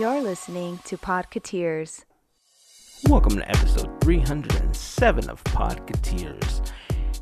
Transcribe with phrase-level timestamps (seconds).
[0.00, 2.04] You're listening to Podcateers.
[3.08, 6.68] Welcome to episode 307 of Podcateers.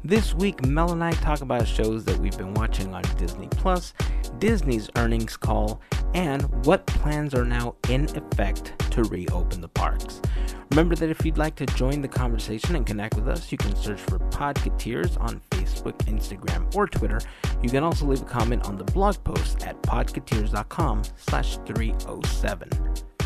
[0.02, 3.92] This week, Mel and I talk about shows that we've been watching on Disney Plus,
[4.38, 5.82] Disney's earnings call,
[6.14, 10.22] and what plans are now in effect to reopen the parks.
[10.70, 13.76] Remember that if you'd like to join the conversation and connect with us, you can
[13.76, 15.42] search for Podcateers on
[15.82, 17.20] Facebook, Instagram, or Twitter.
[17.62, 22.68] You can also leave a comment on the blog post at podcateers.com slash 307.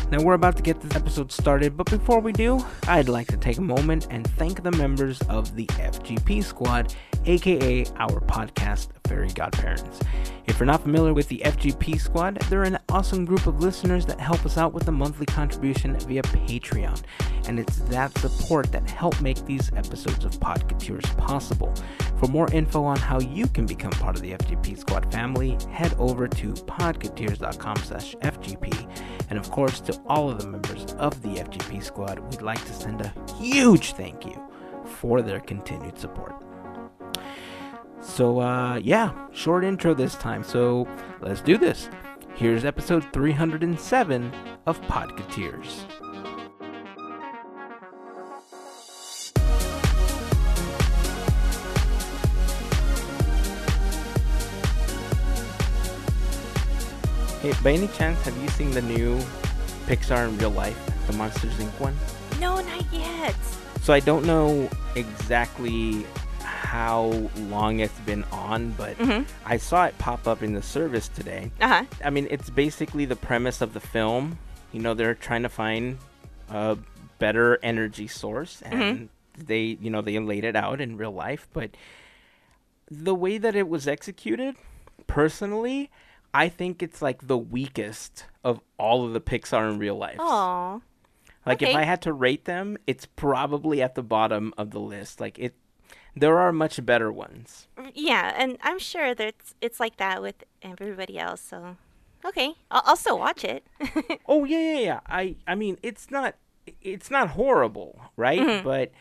[0.09, 3.37] Now, we're about to get this episode started, but before we do, I'd like to
[3.37, 6.95] take a moment and thank the members of the FGP Squad,
[7.27, 9.99] aka our podcast Fairy Godparents.
[10.47, 14.19] If you're not familiar with the FGP Squad, they're an awesome group of listeners that
[14.19, 17.01] help us out with a monthly contribution via Patreon,
[17.47, 21.73] and it's that support that help make these episodes of Podcateers possible.
[22.17, 25.93] For more info on how you can become part of the FGP Squad family, head
[25.99, 28.89] over to podcateers.com slash FGP.
[29.29, 32.73] And of course, to all of the members of the FGP Squad, we'd like to
[32.73, 34.41] send a huge thank you
[34.85, 36.46] for their continued support.
[38.01, 40.43] So, uh, yeah, short intro this time.
[40.43, 40.87] So,
[41.21, 41.89] let's do this.
[42.35, 44.31] Here's episode 307
[44.65, 45.83] of Podcateers.
[57.41, 59.19] Hey, by any chance, have you seen the new
[59.85, 61.79] Pixar in real life, the Monsters Inc.
[61.79, 61.95] one?
[62.39, 63.35] No, not yet.
[63.81, 66.05] So I don't know exactly
[66.67, 69.25] how long it's been on, but Mhm.
[69.45, 71.49] I saw it pop up in the service today.
[71.61, 71.83] Uh huh.
[72.03, 74.37] I mean, it's basically the premise of the film.
[74.73, 75.97] You know, they're trying to find
[76.49, 76.77] a
[77.19, 79.07] better energy source, and
[79.37, 81.47] they, you know, they laid it out in real life.
[81.53, 81.71] But
[82.91, 84.55] the way that it was executed,
[85.07, 85.89] personally,
[86.33, 90.17] I think it's like the weakest of all of the Pixar in real life.
[90.19, 90.79] Aw.
[91.45, 95.21] Like if I had to rate them, it's probably at the bottom of the list.
[95.21, 95.55] Like it
[96.19, 97.67] there are much better ones.
[97.93, 101.41] Yeah, and I'm sure that it's, it's like that with everybody else.
[101.41, 101.77] So,
[102.25, 103.63] okay, I'll, I'll still watch it.
[104.27, 104.99] Oh yeah, yeah, yeah.
[105.07, 106.35] I I mean, it's not
[106.81, 108.39] it's not horrible, right?
[108.41, 108.63] Mhm.
[108.63, 108.91] But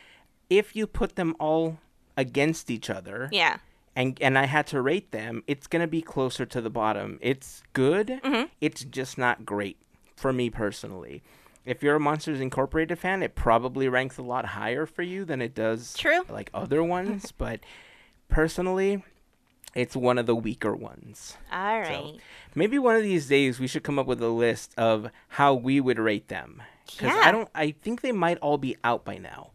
[0.49, 1.79] if you put them all
[2.17, 3.57] against each other yeah.
[3.97, 7.19] and and I had to rate them, it's going to be closer to the bottom.
[7.21, 8.21] It's good.
[8.23, 8.49] Mhm.
[8.61, 9.79] It's just not great
[10.17, 11.23] for me personally.
[11.67, 15.43] If you're a Monsters Incorporated fan, it probably ranks a lot higher for you than
[15.43, 16.23] it does True.
[16.31, 17.61] like other ones, but
[18.29, 19.03] personally,
[19.75, 21.37] it's one of the weaker ones.
[21.53, 22.15] All right.
[22.55, 25.81] Maybe one of these days we should come up with a list of how we
[25.81, 26.63] would rate them.
[26.87, 27.23] Because Yeah.
[27.25, 27.49] I don't.
[27.55, 29.51] I think they might all be out by now.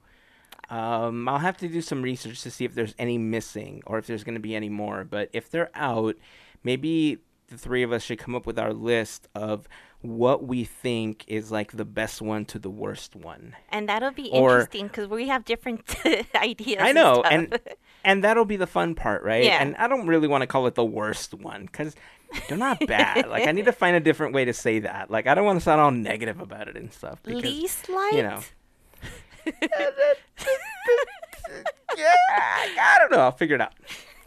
[0.69, 4.07] Um, I'll have to do some research to see if there's any missing or if
[4.07, 5.03] there's going to be any more.
[5.03, 6.15] But if they're out,
[6.63, 7.17] maybe
[7.47, 9.67] the three of us should come up with our list of
[10.01, 13.55] what we think is like the best one to the worst one.
[13.69, 15.83] And that'll be Or- interesting because we have different
[16.35, 16.79] ideas.
[16.81, 17.27] I know, stuff.
[17.31, 17.59] and
[18.03, 19.43] and that'll be the fun part, right?
[19.43, 19.61] Yeah.
[19.61, 21.95] And I don't really want to call it the worst one because
[22.49, 23.27] they're not bad.
[23.27, 25.11] like I need to find a different way to say that.
[25.11, 27.21] Like I don't want to sound all negative about it and stuff.
[27.23, 28.15] Because, least liked.
[28.15, 28.39] you know.
[31.97, 32.15] yeah,
[32.79, 33.19] I don't know.
[33.19, 33.73] I'll figure it out.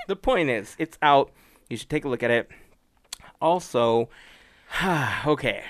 [0.07, 1.33] The point is, it's out.
[1.69, 2.51] You should take a look at it.
[3.41, 4.09] Also,
[5.27, 5.63] okay,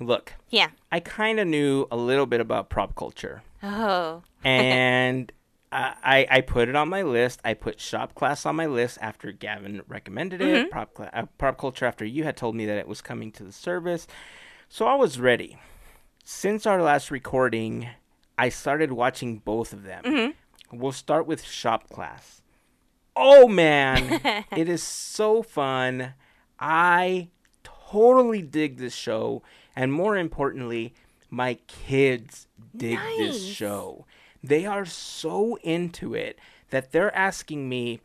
[0.00, 0.68] look, Yeah.
[0.90, 4.22] I kind of knew a little bit about prop culture Oh.
[4.44, 5.30] and
[5.70, 7.40] I, I I put it on my list.
[7.44, 10.70] I put shop class on my list after Gavin recommended it.
[10.70, 13.44] Prop cla- uh, prop culture after you had told me that it was coming to
[13.44, 14.06] the service,
[14.68, 15.56] so I was ready.
[16.24, 17.88] Since our last recording,
[18.36, 20.34] I started watching both of them.
[20.72, 22.42] We'll start with shop class.
[23.16, 24.20] Oh man,
[24.56, 26.14] it is so fun.
[26.60, 27.28] I
[27.92, 29.42] totally dig this show,
[29.76, 30.94] and more importantly,
[31.30, 34.06] my kids dig this show.
[34.42, 36.38] They are so into it
[36.70, 38.00] that they're asking me,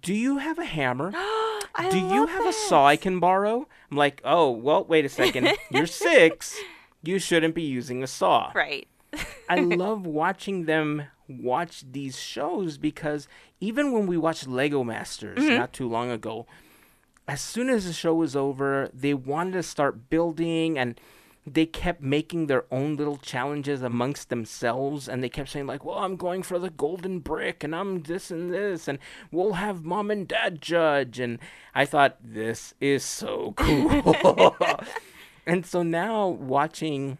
[0.00, 1.12] "Do you have a hammer?
[1.90, 5.50] Do you have a saw I can borrow?" I'm like, "Oh, well, wait a second.
[5.70, 6.56] You're 6.
[7.02, 8.86] You shouldn't be using a saw." Right.
[9.48, 13.28] I love watching them watch these shows because
[13.60, 16.46] even when we watched Lego Masters not too long ago,
[17.26, 21.00] as soon as the show was over, they wanted to start building and
[21.46, 25.98] they kept making their own little challenges amongst themselves and they kept saying like well
[25.98, 28.98] i'm going for the golden brick and i'm this and this and
[29.30, 31.20] we'll have mom and dad judge.
[31.20, 31.38] And
[31.74, 34.56] i thought this is so cool.
[35.46, 37.18] And so now watching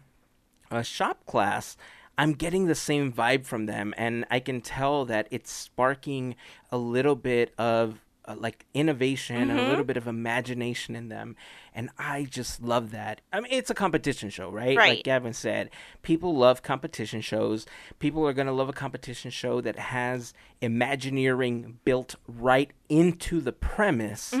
[0.71, 1.77] a shop class,
[2.17, 6.35] I'm getting the same vibe from them, and I can tell that it's sparking
[6.71, 11.35] a little bit of uh, like innovation and a little bit of imagination in them
[11.73, 13.21] and i just love that.
[13.33, 14.95] I mean it's a competition show right, Right.
[14.97, 15.69] like gavin said
[16.01, 17.65] people love competition shows.
[17.99, 23.51] People are going to love a competition show that has imagineering built right into the
[23.51, 24.33] premise.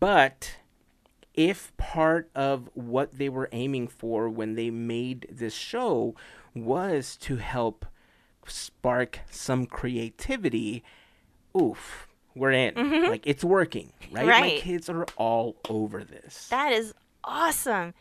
[0.00, 0.56] But
[1.34, 6.14] if part of what they were aiming for when they made this show
[6.54, 7.86] was to help
[8.46, 10.82] spark some creativity,
[11.60, 12.74] oof, we're in.
[12.74, 13.10] Mm-hmm.
[13.10, 14.26] Like it's working, right?
[14.26, 16.48] My kids are all over this.
[16.48, 16.94] That is
[17.24, 17.94] awesome.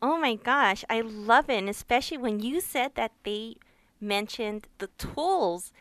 [0.00, 1.58] Oh my gosh, I love it.
[1.58, 3.56] And especially when you said that they
[4.02, 5.72] mentioned the tools.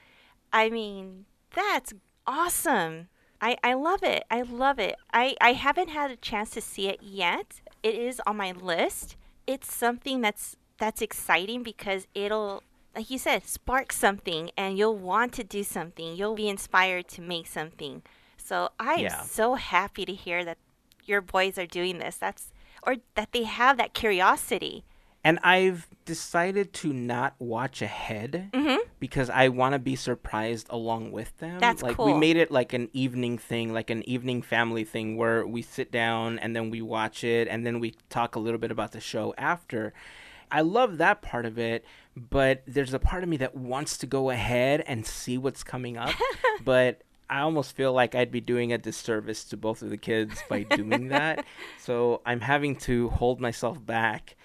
[0.53, 1.93] I mean, that's
[2.27, 3.07] awesome.
[3.41, 4.23] I, I love it.
[4.29, 4.95] I love it.
[5.11, 7.61] I, I haven't had a chance to see it yet.
[7.81, 9.17] It is on my list.
[9.47, 12.63] It's something that's that's exciting because it'll
[12.95, 16.15] like you said, spark something and you'll want to do something.
[16.15, 18.01] You'll be inspired to make something.
[18.37, 19.21] So I am Yeah.
[19.21, 20.57] so happy to hear that
[21.05, 22.17] your boys are doing this.
[22.17, 22.51] That's
[22.83, 24.83] or that they have that curiosity.
[25.23, 28.49] And I've decided to not watch ahead
[28.99, 31.51] because I want to be surprised along with them.
[31.51, 31.59] Mm-hmm.
[31.59, 35.45] That's like we made it like an evening thing, like an evening family thing where
[35.45, 38.71] we sit down and then we watch it and then we talk a little bit
[38.71, 39.93] about the show after.
[40.51, 41.85] I love that part of it,
[42.15, 45.97] but there's a part of me that wants to go ahead and see what's coming
[45.97, 46.13] up,
[46.65, 50.43] but I almost feel like I'd be doing a disservice to both of the kids
[50.49, 51.45] by doing that.
[51.79, 54.35] So I'm having to hold myself back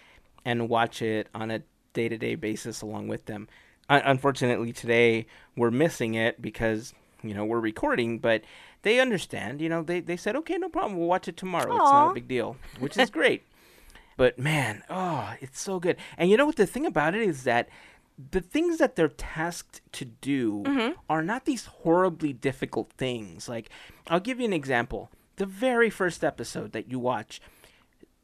[0.45, 3.47] and watch it on a day to day basis along with them.
[3.91, 8.43] Un- unfortunately, today we're missing it because, you know, we're recording, but
[8.83, 9.61] they understand.
[9.61, 10.99] You know, they, they said, okay, no problem.
[10.99, 11.75] We'll watch it tomorrow.
[11.75, 13.43] It's not a big deal, which is great.
[14.17, 15.97] But man, oh, it's so good.
[16.17, 17.69] And you know what the thing about it is that
[18.31, 20.93] the things that they're tasked to do mm-hmm.
[21.09, 23.49] are not these horribly difficult things.
[23.49, 23.69] Like,
[24.09, 25.11] I'll give you an example.
[25.37, 27.43] The very first episode that you watch,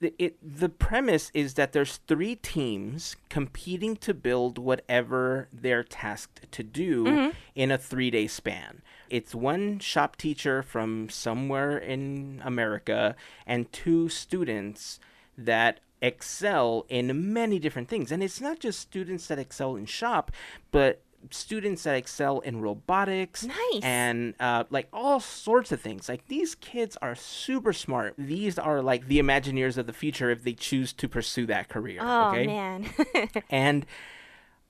[0.01, 6.51] the, it, the premise is that there's three teams competing to build whatever they're tasked
[6.53, 7.31] to do mm-hmm.
[7.55, 8.81] in a three day span.
[9.11, 13.15] It's one shop teacher from somewhere in America
[13.47, 14.99] and two students
[15.37, 18.11] that excel in many different things.
[18.11, 20.33] And it's not just students that excel in shop,
[20.71, 23.83] but students that excel in robotics Nice.
[23.83, 26.09] and uh, like all sorts of things.
[26.09, 28.15] Like these kids are super smart.
[28.19, 32.01] These are like the Imagineers of the future if they choose to pursue that career.
[32.03, 32.47] Oh okay?
[32.47, 32.91] man.
[33.51, 33.87] And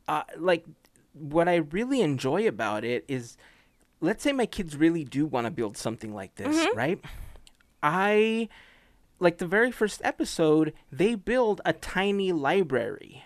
[0.06, 0.64] uh, like
[1.14, 3.37] what I really enjoy about it is,
[4.00, 7.00] let's say my kids really do want to build something like this, right?
[7.82, 8.49] I
[9.23, 13.25] like the very first episode, they build a tiny library.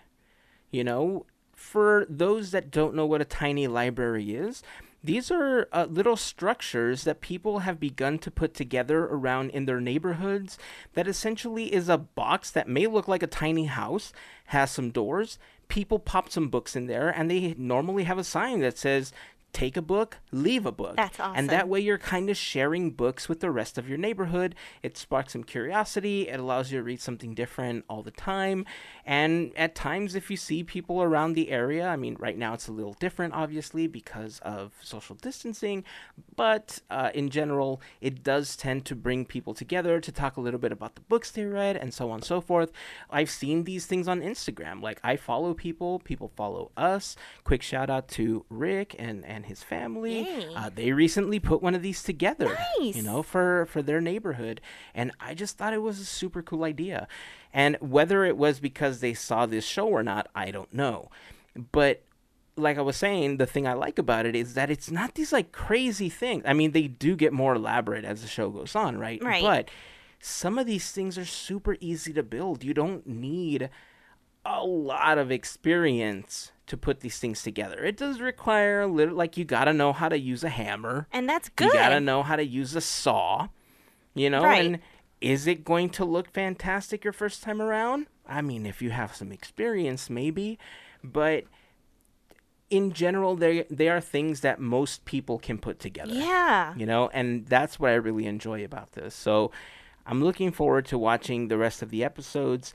[0.71, 4.63] You know, for those that don't know what a tiny library is,
[5.03, 9.81] these are uh, little structures that people have begun to put together around in their
[9.81, 10.59] neighborhoods
[10.93, 14.13] that essentially is a box that may look like a tiny house,
[14.47, 15.39] has some doors.
[15.69, 19.13] People pop some books in there, and they normally have a sign that says,
[19.57, 20.97] Take a book, leave a book.
[20.97, 24.55] That's And that way you're kind of sharing books with the rest of your neighborhood.
[24.83, 26.29] It sparks some curiosity.
[26.29, 28.67] It allows you to read something different all the time.
[29.07, 32.69] And at times, if you see people around the area, I mean, right now it's
[32.69, 35.85] a little different, obviously, because of social distancing.
[36.37, 40.61] But uh, in general, it does tend to bring people together to talk a little
[40.61, 42.73] bit about the books they read and so on and so forth.
[43.09, 44.83] I've seen these things on Instagram.
[44.83, 47.17] Like, I follow people, people follow us.
[47.43, 50.47] Quick shout out to Rick and, and his family.
[50.55, 54.61] Uh, they recently put one of these together, you know, for for their neighborhood,
[54.95, 57.09] and I just thought it was a super cool idea.
[57.53, 61.11] And whether it was because they saw this show or not, I don't know.
[61.73, 62.03] But
[62.57, 65.33] like I was saying, the thing I like about it is that it's not these
[65.33, 66.43] like crazy things.
[66.47, 69.23] I mean, they do get more elaborate as the show goes on, right?
[69.23, 69.43] Right.
[69.43, 69.71] But
[70.21, 72.65] some of these things are super easy to build.
[72.65, 73.71] You don't need
[74.45, 77.85] a lot of experience to put these things together.
[77.85, 81.07] It does require a little, like, you gotta know how to use a hammer.
[81.13, 81.67] and that's good.
[81.69, 83.49] You gotta know how to use a saw,
[84.15, 84.43] you know.
[84.43, 84.65] Right.
[84.65, 84.79] And
[85.21, 88.07] is it going to look fantastic your first time around?
[88.29, 90.59] I mean, if you have some experience, maybe,
[91.03, 91.45] but
[92.69, 96.13] in general, they they are things that most people can put together.
[96.13, 96.75] Yeah.
[96.77, 99.15] You know, and that's what I really enjoy about this.
[99.15, 99.53] So
[100.05, 102.75] I'm looking forward to watching the rest of the episodes.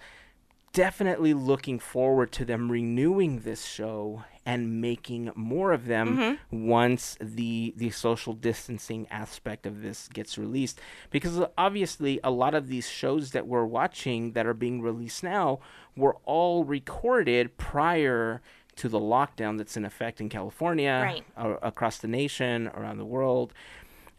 [0.74, 7.74] Definitely looking forward to them renewing this show and making more of them once the
[7.76, 10.80] the social distancing aspect of this gets released
[11.12, 15.60] because obviously a lot of these shows that we're watching that are being released now
[15.96, 18.42] were all recorded prior
[18.78, 21.24] to the lockdown that's in effect in California Right.
[21.36, 23.54] a- across the nation, around the world.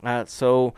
[0.04, 0.74] Uh, so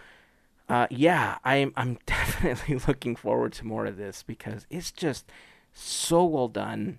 [0.68, 5.30] uh, yeah, I'm I'm definitely looking forward to more of this because it's just
[5.74, 6.98] so well done.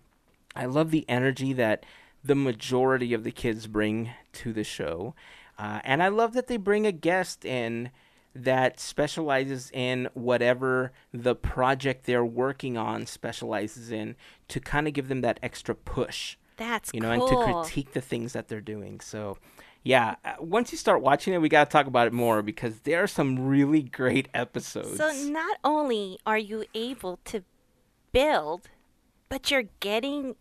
[0.56, 1.86] I love the energy that
[2.24, 5.16] the majority of the kids bring to the show,
[5.58, 7.92] uh, and I love that they bring a guest in
[8.36, 14.16] that specializes in whatever the project they're working on specializes in
[14.50, 17.28] to kind of give them that extra push That's you know, cool.
[17.28, 19.00] and to critique the things that they're doing.
[19.00, 19.38] So,
[19.84, 22.82] yeah, uh, once you start watching it, we got to talk about it more because
[22.82, 24.98] there are some really great episodes.
[24.98, 27.44] So not only are you able to
[28.16, 28.70] build,
[29.30, 30.36] but you're getting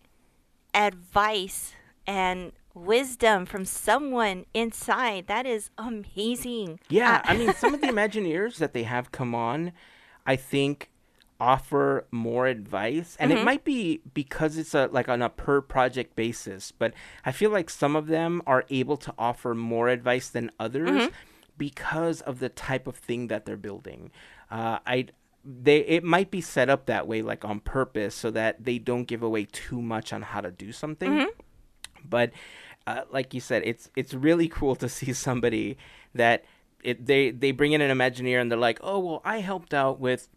[0.73, 1.75] advice
[2.07, 5.27] and wisdom from someone inside.
[5.27, 6.81] That is amazing.
[6.89, 9.73] yeah, Uh, I mean, some of the Imagineers that they have come on,
[10.27, 10.91] I think
[11.41, 13.41] offer more advice and Mm-hmm.
[13.41, 17.51] it might be because it's a like on a per project basis but i feel
[17.51, 21.15] like some of them are able to offer more advice than others Mm-hmm.
[21.59, 24.13] because of the type of thing that they're building
[24.49, 25.07] uh, i
[25.45, 29.05] they it might be set up that way like on purpose so that they don't
[29.05, 31.29] give away too much on how to do something Mm-hmm.
[32.09, 32.31] but
[32.87, 35.77] uh, like you said it's it's really cool to see somebody
[36.15, 36.45] that
[36.83, 40.01] it, they they bring in an imagineer and they're like oh well i helped out
[40.01, 40.29] with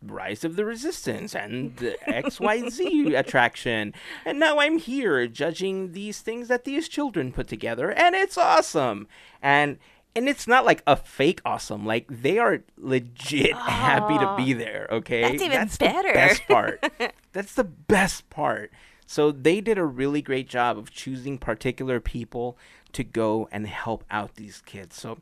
[0.00, 3.92] rise of the resistance and the xyz attraction
[4.24, 9.08] and now i'm here judging these things that these children put together and it's awesome
[9.42, 9.76] and
[10.18, 14.86] and it's not like a fake awesome like they are legit happy to be there
[14.90, 16.12] okay That's even the better.
[16.12, 16.92] best part
[17.32, 18.70] that's the best part
[19.06, 22.58] so they did a really great job of choosing particular people
[22.92, 24.96] to go and help out these kids.
[25.00, 25.18] So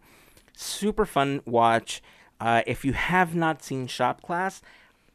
[0.57, 2.03] super fun watch.
[2.41, 4.61] Uh, if you have not seen Shop Class,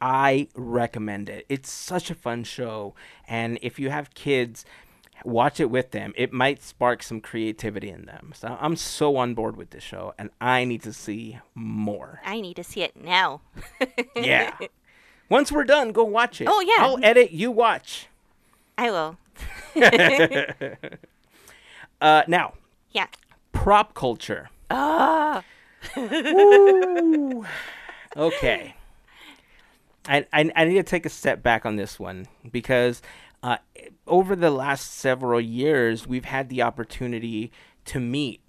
[0.00, 1.44] I recommend it.
[1.50, 2.94] It's such a fun show,
[3.28, 4.64] and if you have kids,
[5.24, 6.12] watch it with them.
[6.16, 8.32] It might spark some creativity in them.
[8.34, 12.20] So I'm so on board with this show, and I need to see more.
[12.24, 13.40] I need to see it now.
[14.16, 14.56] Yeah.
[15.28, 16.48] Once we're done, go watch it.
[16.50, 16.84] Oh, yeah.
[16.84, 17.30] I'll edit.
[17.32, 18.08] You watch.
[18.76, 19.16] I will.
[22.00, 22.52] Uh, now,
[22.90, 23.06] Yeah.
[23.52, 24.50] prop culture.
[24.70, 25.44] Ah.
[25.96, 27.44] Woo.
[28.16, 28.74] Okay.
[30.08, 33.02] I, I, I need to take a step back on this one because
[33.42, 33.56] uh,
[34.06, 37.50] over the last several years, we've had the opportunity
[37.86, 38.40] to meet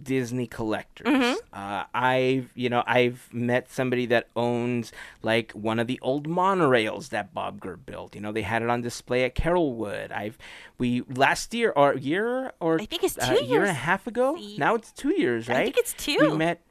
[0.00, 1.38] Disney collectors.
[1.52, 7.08] Uh, I've you know I've met somebody that owns like one of the old monorails
[7.10, 8.14] that Bob Gurr built.
[8.14, 10.12] You know they had it on display at Carolwood.
[10.12, 10.38] I've
[10.78, 14.06] we last year or year or I think it's uh, two year and a half
[14.06, 14.38] ago.
[14.58, 15.58] Now it's two years, right?
[15.58, 16.18] I think it's two.
[16.20, 16.62] We met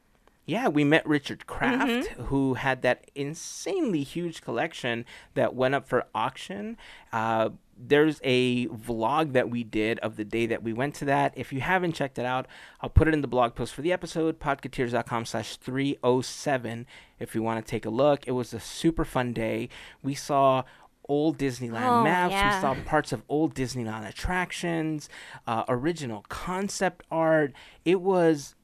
[0.46, 2.24] yeah, we met Richard Kraft, Mm-hmm.
[2.24, 5.06] who had that insanely huge collection
[5.36, 6.76] that went up for auction.
[7.14, 7.50] Uh,
[7.82, 11.34] there's a vlog that we did of the day that we went to that.
[11.38, 12.46] If you haven't checked it out,
[12.82, 16.86] I'll put it in the blog post for the episode, podcateers.com slash 307,
[17.20, 18.28] if you want to take a look.
[18.28, 19.70] It was a super fun day.
[20.04, 20.64] We saw
[21.08, 22.34] old Disneyland Oh, maps.
[22.34, 22.56] yeah.
[22.56, 25.10] We saw parts of old Disneyland attractions,
[25.48, 27.54] uh, original concept art.
[27.86, 28.56] It was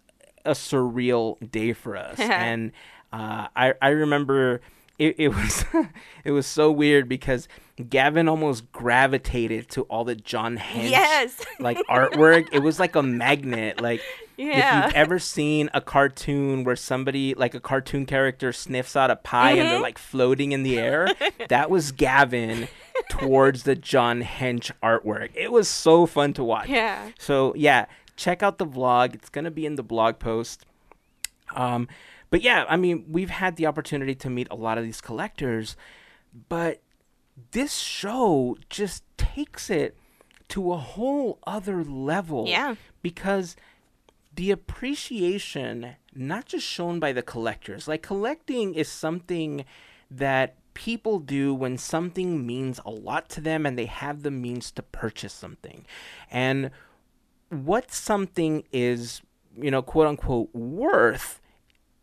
[0.46, 2.72] a surreal day for us, and
[3.12, 4.62] uh, I I remember
[4.98, 5.66] it, it was
[6.24, 7.48] it was so weird because
[7.90, 11.40] Gavin almost gravitated to all the John Hench Yes.
[11.60, 12.48] like artwork.
[12.54, 13.82] it was like a magnet.
[13.82, 14.02] Like
[14.38, 14.80] Yeah.
[14.80, 19.18] if you've ever seen a cartoon where somebody like a cartoon character sniffs out a
[19.18, 19.70] pie and Mm-hmm.
[19.70, 21.10] they're like floating in the air,
[21.50, 22.68] that was Gavin
[23.10, 25.32] towards the John Hench artwork.
[25.36, 26.70] It was so fun to watch.
[26.70, 27.10] Yeah.
[27.20, 29.14] So yeah, check out the vlog.
[29.16, 30.66] It's gonna be in the blog post.
[31.54, 31.88] Um,
[32.36, 35.78] but yeah, I mean, we've had the opportunity to meet a lot of these collectors,
[36.50, 36.82] but
[37.52, 39.96] this show just takes it
[40.50, 42.46] to a whole other level.
[42.46, 42.76] Yeah.
[43.02, 43.56] Because
[44.36, 49.64] the appreciation, not just shown by the collectors, like collecting is something
[50.12, 54.72] that people do when something means a lot to them and they have the means
[54.72, 55.86] to purchase something.
[56.30, 56.72] And
[57.48, 59.22] what something is,
[59.56, 61.40] you know, quote unquote, worth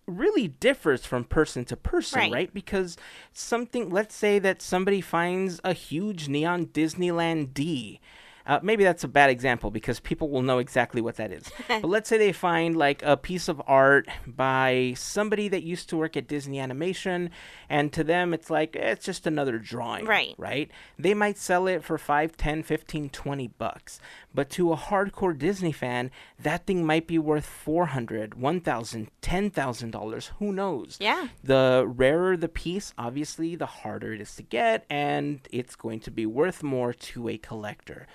[0.07, 2.33] really differs from person to person, Right.
[2.33, 2.55] right?
[2.55, 2.97] Because
[3.33, 8.01] something, let's say that somebody finds a huge neon Disneyland D.
[8.45, 11.45] Uh, maybe that's a bad example because people will know exactly what that is.
[11.69, 15.97] but let's say they find like a piece of art by somebody that used to
[15.97, 17.31] work at Disney Animation,
[17.69, 20.35] and to them it's like eh, it's just another drawing, Right.
[20.39, 20.69] right?
[20.99, 24.01] They might sell it for 5, 10, 15, 20 bucks.
[24.35, 30.31] But to a hardcore Disney fan, that thing might be worth 400, 1000, 10000 dollars,
[30.39, 30.97] who knows?
[31.01, 31.29] Yeah.
[31.45, 36.11] The rarer the piece, obviously, the harder it is to get and it's going to
[36.11, 38.07] be worth more to a collector.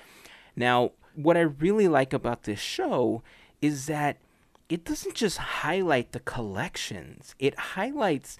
[0.56, 3.22] Now, what I really like about this show
[3.62, 4.18] is that
[4.70, 8.38] it doesn't just highlight the collections, it highlights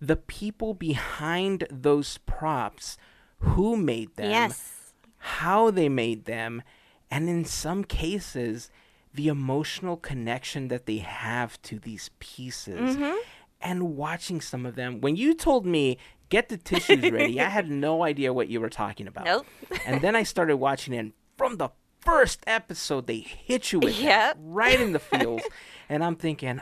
[0.00, 2.96] the people behind those props,
[3.40, 4.92] who made them, Yes.
[5.18, 6.62] how they made them,
[7.10, 8.70] and in some cases,
[9.14, 12.96] the emotional connection that they have to these pieces.
[12.96, 13.16] Mm-hmm.
[13.60, 15.98] And watching some of them, when you told me,
[16.28, 19.24] get the tissues ready, I had no idea what you were talking about.
[19.24, 19.46] Nope.
[19.84, 23.98] and then I started watching it, and from the first episode, they hit you with
[23.98, 24.38] it Yep.
[24.42, 25.42] right in the feels.
[25.88, 26.60] and I'm thinking,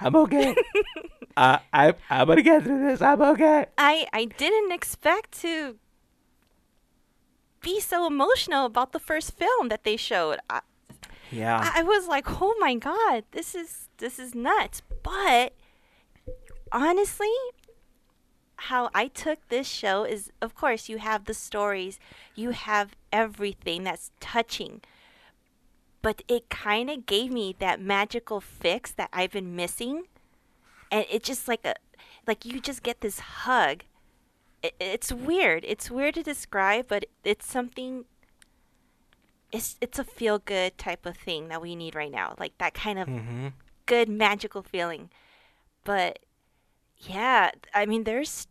[0.00, 0.56] I'm okay.
[1.36, 3.00] uh, I, I'm going to get through this.
[3.00, 3.66] I'm okay.
[3.78, 5.76] I I didn't expect to
[7.60, 10.38] be so emotional about the first film that they showed.
[10.48, 10.60] I,
[11.30, 11.70] Yeah.
[11.74, 15.54] I was like, "Oh my god, this is this is nuts." But
[16.72, 17.32] honestly,
[18.56, 21.98] how I took this show is of course you have the stories,
[22.34, 24.80] you have everything that's touching.
[26.02, 30.04] But it kind of gave me that magical fix that I've been missing.
[30.90, 31.74] And it just like a
[32.26, 33.84] like you just get this hug.
[34.62, 35.64] It, it's weird.
[35.66, 38.04] It's weird to describe, but it's something
[39.52, 42.34] it's it's a feel good type of thing that we need right now.
[42.38, 43.48] Like that kind of mm-hmm.
[43.86, 45.10] good magical feeling.
[45.84, 46.20] But
[46.98, 48.46] yeah, I mean there's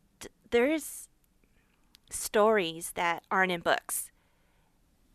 [0.51, 1.07] there's
[2.09, 4.11] stories that aren't in books.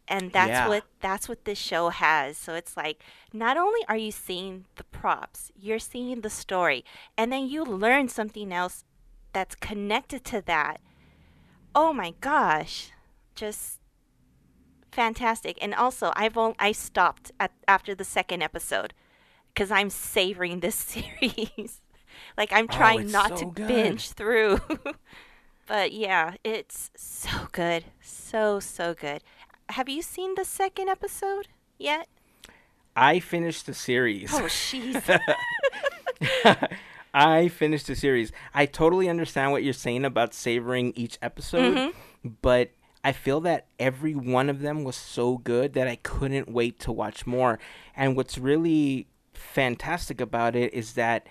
[0.07, 0.69] And that's Yeah.
[0.69, 2.37] what that's what this show has.
[2.37, 6.85] So it's like not only are you seeing the props, you're seeing the story,
[7.17, 8.85] and then you learn something else
[9.33, 10.81] that's connected to that.
[11.75, 12.91] Oh my gosh.
[13.35, 13.81] Just
[14.93, 15.59] fantastic.
[15.61, 18.95] And also, I've only, I stopped at after the second episode
[19.53, 20.75] because I'm savoring this
[21.21, 21.81] series.
[22.37, 23.69] like I'm Oh, trying it's not so to good.
[23.69, 24.61] binge through.
[25.67, 29.23] but yeah, it's so good, so so good.
[29.71, 32.07] Have you seen the second episode yet?
[32.97, 34.33] I finished the series.
[34.33, 35.03] Oh, jeez.
[37.15, 38.33] I finished the series.
[38.53, 42.29] I totally understand what you're saying about savoring each episode, Mm-hmm.
[42.43, 42.73] but
[43.05, 46.93] I feel that every one of them was so good that I couldn't wait to
[46.93, 47.59] watch more.
[47.95, 51.27] And what's really fantastic about it is that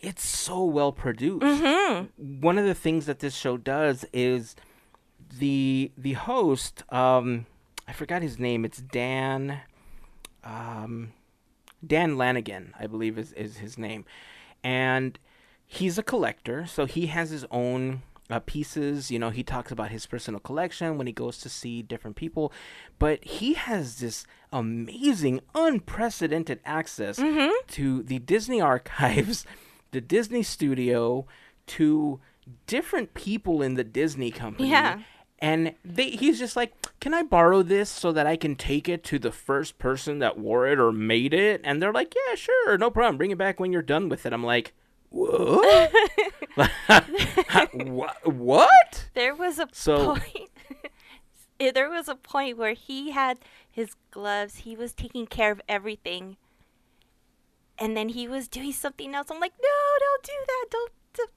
[0.00, 1.42] it's so well produced.
[1.44, 2.40] Mm-hmm.
[2.40, 4.56] One of the things that this show does is
[5.38, 7.46] the the host, um,
[7.86, 8.64] I forgot his name.
[8.64, 9.60] It's Dan.
[10.44, 11.12] Um,
[11.84, 14.04] Dan Lanigan, I believe is, is his name.
[14.64, 15.18] And
[15.66, 19.10] he's a collector, so he has his own uh, pieces.
[19.10, 22.52] You know, he talks about his personal collection when he goes to see different people.
[22.98, 27.16] But he has this amazing, unprecedented access
[27.68, 29.44] to the Disney archives,
[29.90, 31.26] the Disney studio,
[31.68, 32.20] to
[32.66, 34.70] different people in the Disney company.
[34.70, 35.00] Yeah.
[35.42, 39.02] And they, he's just like, can I borrow this so that I can take it
[39.04, 41.60] to the first person that wore it or made it?
[41.64, 43.16] And they're like, yeah, sure, no problem.
[43.18, 44.32] Bring it back when you're done with it.
[44.32, 44.72] I'm like,
[45.10, 45.90] what?
[48.24, 49.08] what?
[49.14, 50.50] There was a So- point.
[51.74, 53.38] there was a point where he had
[53.70, 54.58] his gloves.
[54.58, 56.36] He was taking care of everything,
[57.78, 59.28] and then he was doing something else.
[59.30, 60.66] I'm like, no, don't do that.
[60.70, 61.30] Don't, don't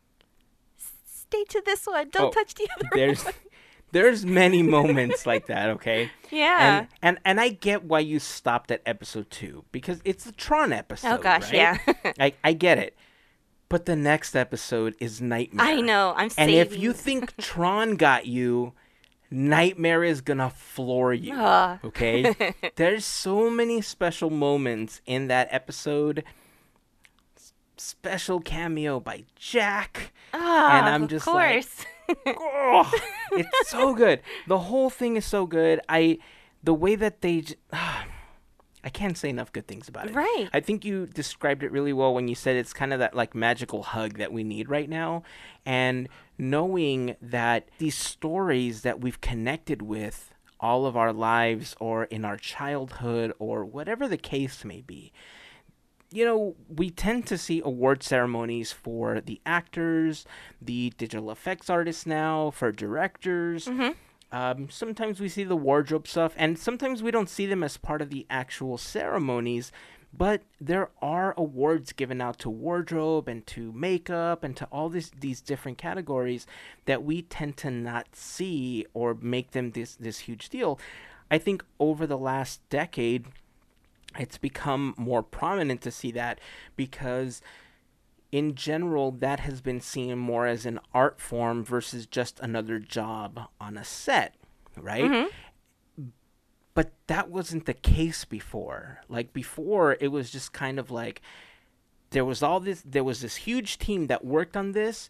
[1.06, 2.10] stay to this one.
[2.10, 3.34] Don't Oh, touch the other There's one.
[3.96, 6.12] There's many moments like that, okay?
[6.32, 6.80] Yeah.
[6.80, 10.74] And, and and I get why you stopped at episode two because it's the Tron
[10.74, 11.14] episode.
[11.14, 11.54] oh gosh, right?
[11.54, 12.12] yeah.
[12.20, 12.98] I I get it,
[13.70, 15.66] but the next episode is Nightmare.
[15.66, 16.14] I know.
[16.18, 16.58] I'm And saving.
[16.60, 18.74] if you think Tron got you,
[19.32, 21.34] Nightmare is gonna floor you.
[21.36, 21.80] Ugh.
[21.86, 22.36] Okay?
[22.76, 26.24] There's so many special moments in that episode.
[27.38, 30.12] S- Special cameo by Jack.
[30.34, 31.86] Ah, and I'm of just like, course.
[32.28, 32.92] Oh,
[33.32, 34.22] it's so good.
[34.48, 35.80] The whole thing is so good.
[35.90, 36.20] I
[36.64, 40.16] the way that they j- I can't say enough good things about it.
[40.16, 40.48] Right.
[40.54, 43.34] I think you described it really well when you said it's kind of that like
[43.34, 45.24] magical hug that we need right now
[45.66, 52.24] and knowing that these stories that we've connected with all of our lives or in
[52.24, 55.12] our childhood or whatever the case may be
[56.12, 60.26] you know, we tend to see award ceremonies for the actors,
[60.62, 63.68] the digital effects artists now, for directors.
[64.32, 68.02] Um, sometimes we see the wardrobe stuff, and sometimes we don't see them as part
[68.02, 69.72] of the actual ceremonies.
[70.18, 75.12] But there are awards given out to wardrobe and to makeup and to all this,
[75.20, 76.48] these different categories
[76.86, 80.80] that we tend to not see or make them this, this huge deal.
[81.30, 83.26] I think over the last decade,
[84.20, 86.40] it's become more prominent to see that
[86.76, 87.42] because
[88.32, 93.48] in general that has been seen more as an art form versus just another job
[93.60, 94.36] on a set
[94.78, 95.28] right mm-hmm.
[96.74, 99.02] but that wasn't the case before.
[99.08, 101.22] Like before, it was just kind of like
[102.12, 102.84] there was all this.
[102.86, 105.10] There was this huge team that worked on this,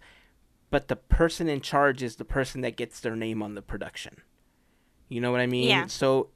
[0.69, 4.21] but the person in charge is the person that gets their name on the production.
[5.09, 5.69] You know what I mean?
[5.69, 5.87] Yeah.
[5.87, 6.29] So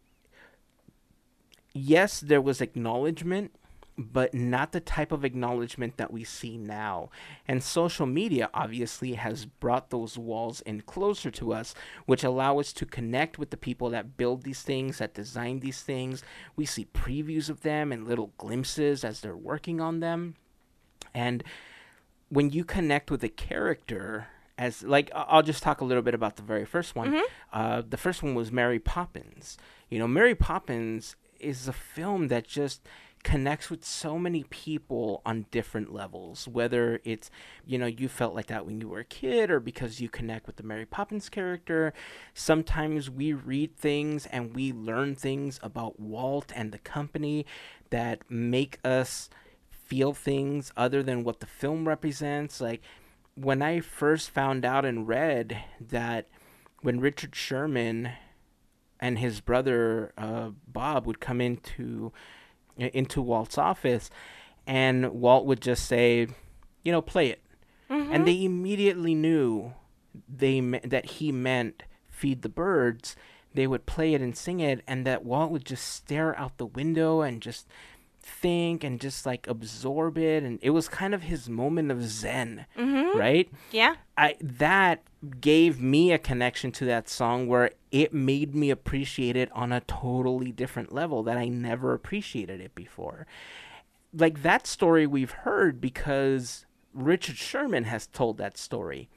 [1.74, 3.52] yes, there was acknowledgement,
[3.98, 7.10] but not the type of acknowledgement that we see now.
[7.48, 12.72] And social media obviously has brought those walls in closer to us, which allow us
[12.74, 16.24] to connect with the people that build these things, that design these things.
[16.56, 20.36] We see previews of them and little glimpses as they're working on them.
[21.14, 21.44] And
[22.30, 24.28] when you connect with a character,
[24.58, 27.14] as like I'll just talk a little bit about the very first one.
[27.52, 29.58] Uh, the first one was Mary Poppins.
[29.90, 32.82] You know, Mary Poppins is a film that just
[33.24, 37.30] connects with so many people on different levels whether it's
[37.66, 40.48] you know you felt like that when you were a kid or because you connect
[40.48, 41.94] with the Mary Poppins character.
[42.34, 47.46] Sometimes we read things and we learn things about Walt and the company
[47.90, 49.30] that make us
[49.70, 52.62] feel things other than what the film represents.
[52.62, 52.82] Like
[53.36, 56.28] when I first found out and read that
[56.82, 58.12] when Richard Sherman
[59.00, 62.12] and his brother uh, Bob would come into
[62.78, 64.10] into Walt's office,
[64.66, 66.28] and Walt would just say,
[66.84, 67.42] "You know, play it,"
[67.90, 69.74] and they immediately knew
[70.28, 73.16] they me- that he meant feed the birds.
[73.54, 76.66] They would play it and sing it, and that Walt would just stare out the
[76.68, 77.68] window and just
[78.22, 82.66] think and just like absorb it and it was kind of his moment of zen
[82.78, 83.18] mm-hmm.
[83.18, 83.96] right Yeah.
[84.18, 85.04] I that
[85.42, 89.82] gave me a connection to that song where it made me appreciate it on a
[89.82, 93.28] totally different level that I never appreciated it before.
[94.14, 99.10] Like that story we've heard because Richard Sherman has told that story.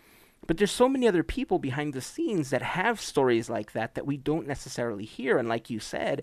[0.46, 4.06] But there's so many other people behind the scenes that have stories like that that
[4.06, 6.22] we don't necessarily hear and like you said,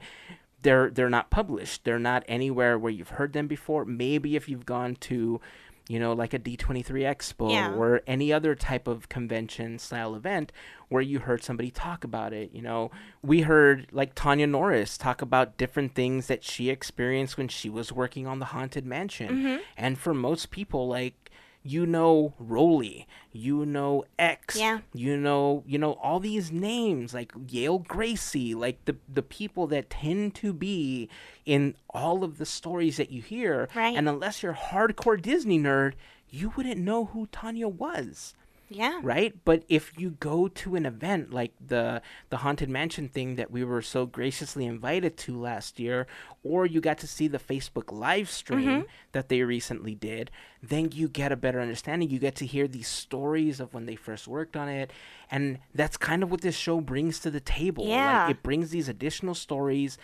[0.62, 1.84] they're they're not published.
[1.84, 3.86] They're not anywhere where you've heard them before.
[3.86, 5.40] Maybe if you've gone to
[5.88, 7.74] you know, like a D23 Expo Yeah.
[7.74, 10.52] or any other type of convention style event
[10.88, 12.52] where you heard somebody talk about it.
[12.54, 12.92] You know,
[13.24, 17.92] we heard like Tanya Norris talk about different things that she experienced when she was
[17.92, 19.30] working on the Haunted Mansion.
[19.30, 19.58] Mm-hmm.
[19.78, 21.29] And for most people, like,
[21.64, 24.80] you know Rolly, you know X, Yeah.
[24.94, 29.90] you know, you know all these names like Yale Gracie, like the the people that
[29.90, 31.10] tend to be
[31.46, 33.68] in all of the stories that you hear.
[33.76, 33.96] Right.
[33.96, 35.94] And unless you're a hardcore Disney nerd,
[36.30, 38.36] you wouldn't know who Tanya was
[38.70, 39.00] Yeah.
[39.02, 39.34] right?
[39.44, 43.64] But if you go to an event like the the haunted mansion thing that we
[43.64, 46.08] were so graciously invited to last year
[46.44, 48.82] or you got to see the facebook live stream mm-hmm.
[49.12, 52.10] that they recently did then you get a better understanding.
[52.10, 54.92] You get to hear these stories of when they first worked on it.
[55.32, 57.88] And that's kind of what this show brings to the table.
[57.88, 58.24] Yeah.
[58.24, 59.98] like it brings these additional stories.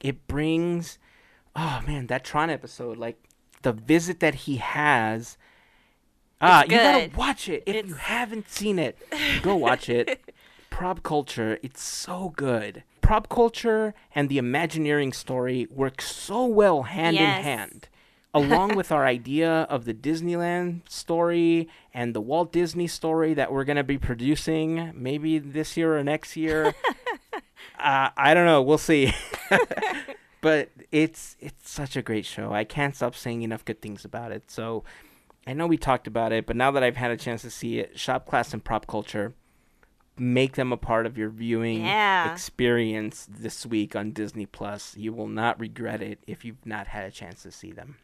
[0.00, 0.98] It brings
[1.54, 3.22] oh man that tron episode like
[3.60, 5.36] the visit that he has
[6.42, 7.62] Ah, you gotta watch it.
[7.66, 8.98] If you haven't seen it,
[9.42, 10.20] go watch it.
[10.70, 12.82] Prop culture, it's so good.
[13.00, 17.38] Prop culture and the Imagineering story work so well hand Yes.
[17.38, 17.88] in hand.
[18.34, 23.64] Along with our idea of the Disneyland story and the Walt Disney story that we're
[23.64, 26.74] going to be producing maybe this year or next year.
[27.78, 28.62] uh, I don't know.
[28.62, 29.12] We'll see.
[30.40, 32.52] but it's it's such a great show.
[32.52, 34.50] I can't stop saying enough good things about it.
[34.50, 34.82] So
[35.46, 37.78] I know we talked about it, but now that I've had a chance to see
[37.78, 39.34] it, Shop Class and Prop Culture,
[40.18, 42.30] make them a part of your viewing Yeah.
[42.32, 44.96] experience this week on Disney Plus.
[44.96, 47.96] You will not regret it if you've not had a chance to see them.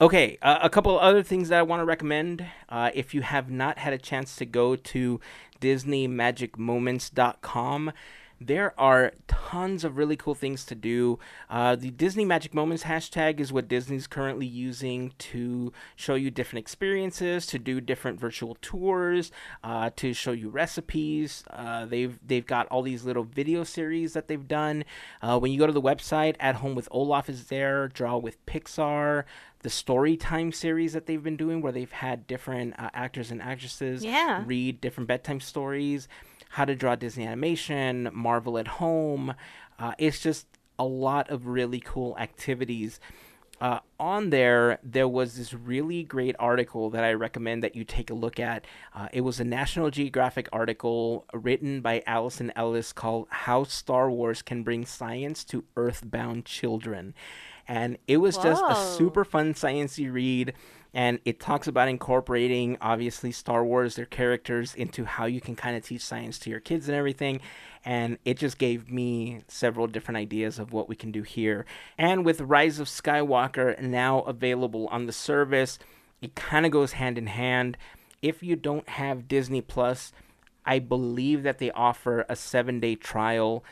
[0.00, 2.44] Okay, uh, a couple other things that I want to recommend.
[2.68, 5.20] Uh, if you have not had a chance to go to
[5.60, 7.92] DisneyMagicMoments.com,
[8.40, 11.18] there are tons of really cool things to do.
[11.48, 16.58] Uh, the Disney Magic Moments hashtag is what Disney's currently using to show you different
[16.60, 19.30] experiences, to do different virtual tours,
[19.62, 21.44] uh, to show you recipes.
[21.50, 24.84] Uh, they've they've got all these little video series that they've done.
[25.22, 27.88] Uh, when you go to the website, At Home with Olaf is there.
[27.88, 29.24] Draw with Pixar.
[29.60, 33.40] The story time series that they've been doing, where they've had different uh, actors and
[33.40, 34.42] actresses Yeah.
[34.44, 36.06] read different bedtime stories,
[36.54, 39.34] how to draw Disney animation, Marvel at home.
[39.76, 40.46] Uh, it's just
[40.78, 43.00] a lot of really cool activities.
[43.60, 48.08] Uh, on there, there was this really great article that I recommend that you take
[48.08, 48.66] a look at.
[48.94, 54.40] Uh, it was a National Geographic article written by Allison Ellis called How Star Wars
[54.40, 57.14] Can Bring Science to Earthbound Children.
[57.66, 60.52] And it was just a super fun sciencey read.
[60.94, 65.76] And it talks about incorporating obviously Star Wars, their characters, into how you can kind
[65.76, 67.40] of teach science to your kids and everything.
[67.84, 71.66] And it just gave me several different ideas of what we can do here.
[71.98, 75.80] And with Rise of Skywalker now available on the service,
[76.22, 77.76] it kind of goes hand in hand.
[78.22, 80.12] If you don't have Disney Plus,
[80.64, 83.64] I believe that they offer a seven day trial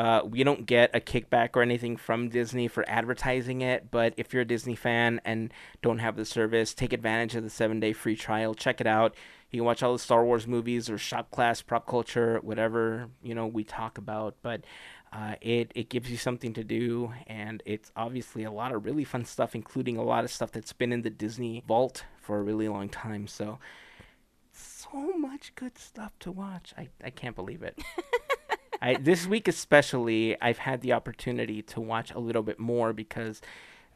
[0.00, 4.32] uh, we don't get a kickback or anything from Disney for advertising it, but if
[4.32, 7.92] you're a Disney fan and don't have the service, take advantage of the seven day
[7.92, 8.54] free trial.
[8.54, 9.14] Check it out.
[9.50, 13.34] You can watch all the Star Wars movies or shop class, prop culture, whatever you
[13.34, 14.36] know we talk about.
[14.40, 14.62] But
[15.12, 19.04] uh, it it gives you something to do, and it's obviously a lot of really
[19.04, 22.42] fun stuff, including a lot of stuff that's been in the Disney vault for a
[22.42, 23.26] really long time.
[23.26, 23.58] So
[24.50, 26.72] so much good stuff to watch.
[26.78, 27.78] I, I can't believe it.
[28.82, 33.40] I, this week especially, I've had the opportunity to watch a little bit more because,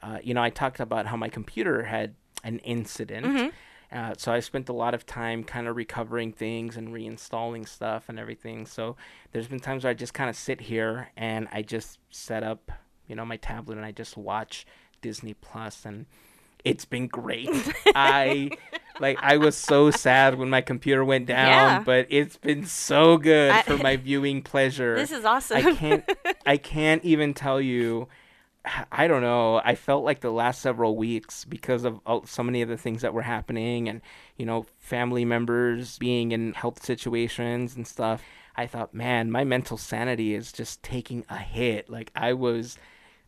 [0.03, 3.27] uh, you know, I talked about how my computer had an incident.
[3.27, 3.49] Mm-hmm.
[3.92, 8.09] Uh, so I spent a lot of time kind of recovering things and reinstalling stuff
[8.09, 8.66] and everything.
[8.66, 8.97] So
[9.33, 12.73] there's been times where I just kind of sit here and I just set up,
[13.07, 14.66] you know, my tablet and I just watch
[15.01, 16.07] Disney Plus and
[16.64, 17.48] it's been great.
[17.94, 18.50] I
[19.00, 21.83] like I was so sad when my computer went down, Yeah.
[21.85, 24.96] but it's been so good I- for my viewing pleasure.
[24.96, 25.59] This is awesome.
[25.59, 26.05] I can't
[26.46, 28.09] I can't even tell you
[28.90, 29.61] I don't know.
[29.62, 33.03] I felt like the last several weeks because of uh, so many of the things
[33.03, 34.00] that were happening and
[34.38, 38.22] you know family members being in health situations and stuff.
[38.57, 41.90] I thought, man, my mental sanity is just taking a hit.
[41.90, 42.79] Like I was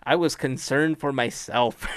[0.06, 1.86] I was concerned for myself.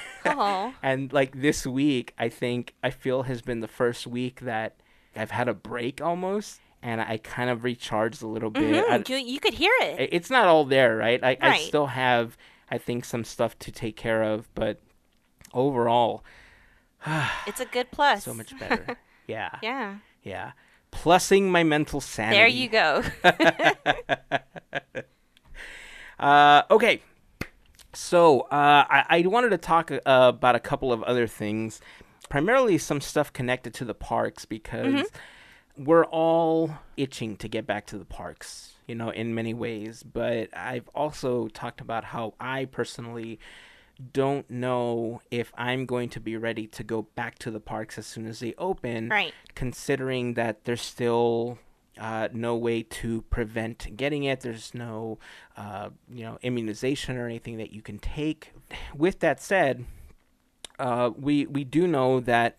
[0.84, 4.76] And like this week, I think I feel has been the first week that
[5.15, 8.84] I've had a break almost and I kind of recharged a little bit.
[8.89, 10.10] I- Mhm, you, could hear it.
[10.12, 11.24] It's not all there, right?
[11.24, 12.38] I, I still have,
[12.69, 14.82] I think, some stuff to take care of, but
[15.54, 16.24] overall,
[17.48, 18.24] It's a good plus.
[18.26, 18.98] so much better.
[19.28, 19.95] yeah, Yeah.
[20.24, 20.52] yeah.
[20.91, 22.38] Plussing my mental sanity.
[22.38, 23.04] There you go.
[26.19, 27.02] Uh, okay.
[27.93, 31.82] So uh, I, I wanted to talk uh, about a couple of other things,
[32.30, 35.10] primarily some stuff connected to the parks because
[35.78, 40.04] we're all itching to get back to the parks, you know, in many ways.
[40.04, 43.39] But I've also talked about how I personally
[44.13, 48.06] don't know if I'm going to be ready to go back to the parks as
[48.06, 49.34] soon as they open right.
[49.56, 51.58] considering that there's still
[52.00, 54.42] uh, no way to prevent getting it.
[54.42, 55.20] There's no,
[55.58, 58.54] uh, you know, immunization or anything that you can take.
[58.96, 59.86] With that said,
[60.80, 62.58] uh, we we do know that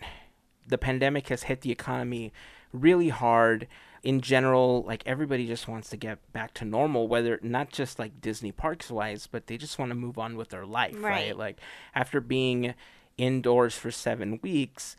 [0.67, 2.33] the pandemic has hit the economy
[2.73, 3.67] really hard.
[4.03, 8.19] In general, like everybody just wants to get back to normal, whether not just like
[8.23, 11.03] Disney parks wise, but they just want to move on with their life, right?
[11.03, 11.37] Right.
[11.37, 11.61] Like
[11.95, 12.73] after being
[13.19, 14.97] indoors for seven weeks,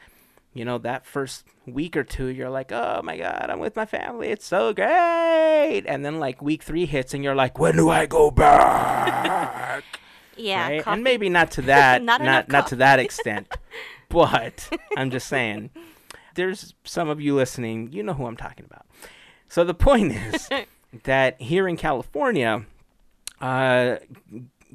[0.53, 3.85] you know, that first week or two, you're like, oh my God, I'm with my
[3.85, 4.29] family.
[4.29, 5.83] It's so great.
[5.87, 9.83] And then like week three hits and you're like, when do I go back?
[10.37, 10.69] Yeah.
[10.69, 10.83] right?
[10.87, 13.47] And maybe not to that, Not not, not, to that extent.
[14.09, 15.69] but I'm just saying,
[16.35, 18.85] there's some of you listening, you know who I'm talking about.
[19.49, 20.49] So the point is
[21.03, 22.65] that here in California,
[23.41, 23.97] uh,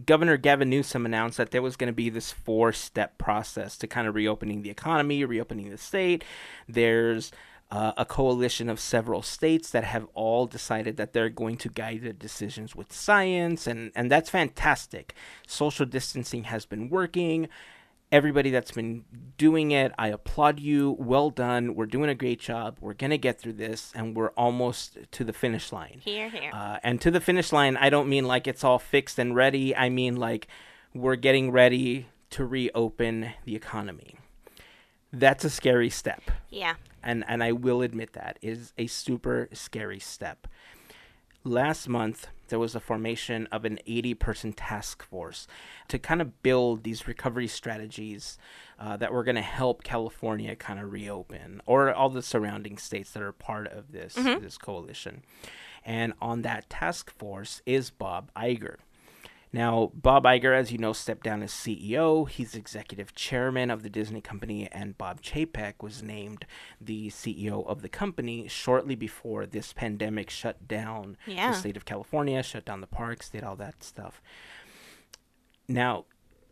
[0.05, 3.87] Governor Gavin Newsom announced that there was going to be this four step process to
[3.87, 6.25] kind of reopening the economy, reopening the state.
[6.69, 7.33] There's
[7.71, 12.03] uh, a coalition of several states that have all decided that they're going to guide
[12.03, 15.15] their decisions with science, and, and that's fantastic.
[15.47, 17.49] Social distancing has been working.
[18.13, 19.05] Everybody that's been
[19.37, 20.97] doing it, I applaud you.
[20.99, 21.75] Well done.
[21.75, 22.77] We're doing a great job.
[22.81, 26.01] We're going to get through this, and we're almost to the finish line.
[26.05, 26.53] Hear, hear.
[26.55, 29.75] Uh, and to the finish line, I don't mean like it's all fixed and ready.
[29.75, 30.47] I mean like
[30.95, 34.17] we're getting ready to reopen the economy.
[35.13, 36.23] That's a scary step.
[36.51, 36.75] yeah.
[37.03, 40.49] And, and I will admit that is a super scary step.
[41.45, 45.47] Last month, there was a formation of an 80 person task force
[45.89, 48.39] to kind of build these recovery strategies
[48.79, 53.13] uh, that were going to help California kind of reopen or all the surrounding states
[53.13, 55.23] that are part of this, this coalition.
[55.85, 58.77] And on that task force is Bob Iger.
[59.53, 62.29] Now, Bob Iger, as you know, stepped down as CEO.
[62.29, 66.45] He's executive chairman of the Disney company, and Bob Chapek was named
[66.81, 71.53] the CEO of the company shortly before this pandemic shut down Yeah.
[71.53, 74.21] the state of California, shut down the parks, did all that stuff.
[75.69, 76.05] Now,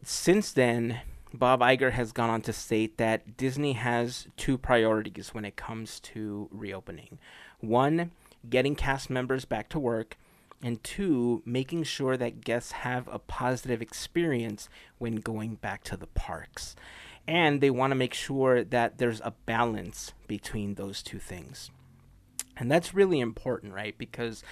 [0.02, 1.00] since then,
[1.32, 5.98] Bob Iger has gone on to state that Disney has two priorities when it comes
[6.00, 7.18] to reopening.
[7.60, 8.12] One,
[8.48, 10.16] getting cast members back to work,
[10.64, 16.08] and two, making sure that guests have a positive experience when going back to the
[16.08, 16.74] parks.
[17.26, 21.70] and they want to make sure that there's a balance between those two things.
[22.56, 23.96] And that's really important, right?
[23.96, 24.42] Because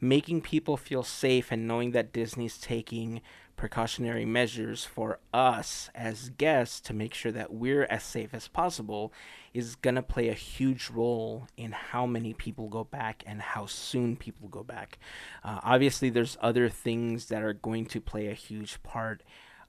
[0.00, 3.20] making people feel safe and knowing that Disney's taking
[3.56, 9.12] precautionary measures for us as guests to make sure that we're as safe as possible
[9.54, 13.64] is going to play a huge role in how many people go back and how
[13.66, 14.98] soon people go back.
[15.44, 19.22] Uh, obviously, there's other things that are going to play a huge part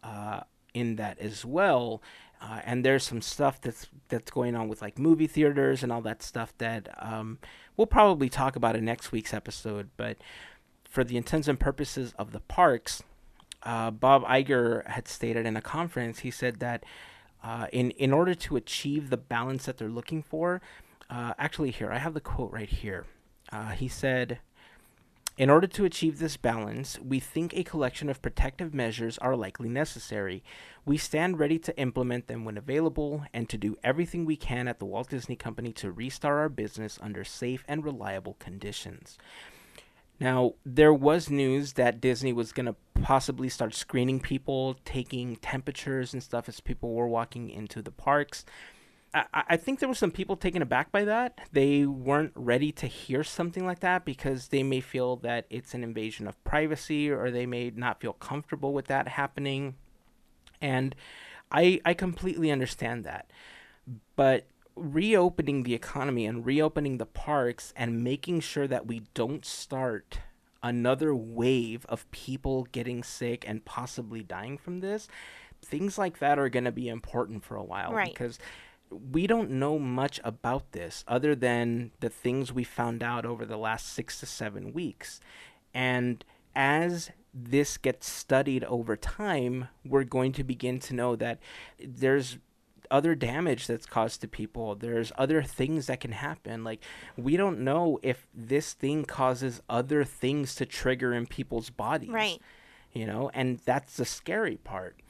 [0.04, 0.42] uh,
[0.74, 2.02] in that as well.
[2.42, 6.02] Uh, and there's some stuff that's that's going on with like movie theaters and all
[6.02, 7.40] that stuff that um,
[7.78, 9.90] we'll probably talk about in next week's episode.
[9.98, 10.18] But
[10.90, 13.04] for the intents and purposes of the parks,
[13.64, 16.84] uh, Bob Iger had stated in a conference, he said that
[17.46, 20.62] uh, in in order to achieve the balance that they're looking for,
[21.10, 23.06] uh, actually here I have the quote right here.
[23.52, 24.40] Uh, he said.
[25.38, 29.68] In order to achieve this balance, we think a collection of protective measures are likely
[29.68, 30.46] necessary.
[30.86, 34.80] We stand ready to implement them when available and to do everything we can at
[34.80, 39.18] the Walt Disney Company to restart our business under safe and reliable conditions.
[40.20, 46.14] Now, there was news that Disney was going to possibly start screening people, taking temperatures
[46.14, 48.46] and stuff as people were walking into the parks.
[49.14, 51.40] I, I think there were some people taken aback by that.
[51.52, 55.84] They weren't ready to hear something like that because they may feel that it's an
[55.84, 59.76] invasion of privacy or they may not feel comfortable with that happening.
[60.62, 60.96] And
[61.52, 63.32] I, I completely understand that.
[64.16, 70.20] But reopening the economy and reopening the parks and making sure that we don't start
[70.62, 75.08] another wave of people getting sick and possibly dying from this,
[75.64, 78.12] things like that are going to be important for a while Right.
[78.14, 78.40] because
[78.90, 83.58] we don't know much about this other than the things we found out over the
[83.58, 85.20] last 6 to 7 weeks.
[85.74, 86.24] And
[86.56, 91.40] as this gets studied over time, we're going to begin to know that
[91.80, 92.38] there's
[92.92, 94.76] other damage that's caused to people.
[94.76, 96.64] There's other things that can happen.
[96.64, 96.82] Like
[97.18, 102.10] we don't know if this thing causes other things to trigger in people's bodies.
[102.10, 102.42] Right.
[102.94, 105.02] You know, and that's the scary part.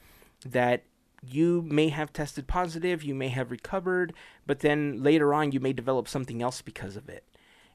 [0.44, 0.84] That
[1.22, 4.12] you may have tested positive, you may have recovered,
[4.46, 7.24] but then later on you may develop something else because of it.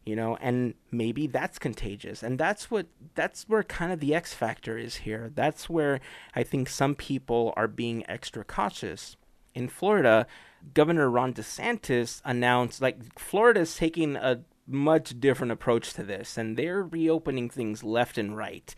[0.05, 2.23] You know, and maybe that's contagious.
[2.23, 5.31] And that's what that's where kind of the X factor is here.
[5.33, 5.99] That's where
[6.35, 9.15] I think some people are being extra cautious
[9.53, 10.27] in Florida,
[10.73, 16.83] Governor Ron DeSantis announced like Florida's taking a much different approach to this, and they're
[16.83, 18.73] reopening things left and right.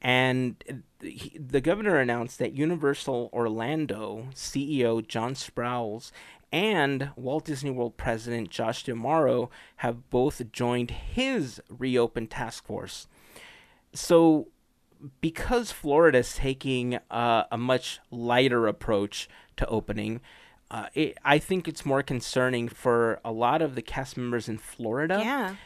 [0.00, 6.12] And he, the governor announced that Universal Orlando CEO John Sprouls
[6.50, 13.06] and Walt Disney World President Josh D'Amaro have both joined his reopen task force.
[13.94, 14.48] So,
[15.20, 20.20] because Florida is taking a much lighter approach to opening,
[20.70, 24.58] uh, it, I think it's more concerning for a lot of the cast members in
[24.58, 25.20] Florida.
[25.22, 25.56] Yeah.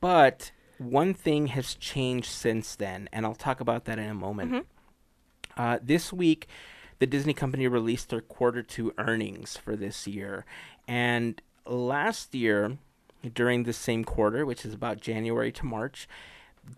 [0.00, 4.52] But one thing has changed since then, and I'll talk about that in a moment.
[5.56, 6.46] Uh, this week,
[6.98, 10.44] the Disney company released their quarter two earnings for this year.
[10.86, 12.78] And last year,
[13.34, 16.08] during the same quarter, which is about January to March,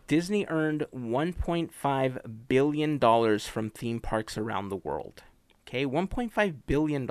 [0.06, 5.22] Disney earned $1.5 billion from theme parks around the world.
[5.68, 7.08] Okay, $1.5 billion.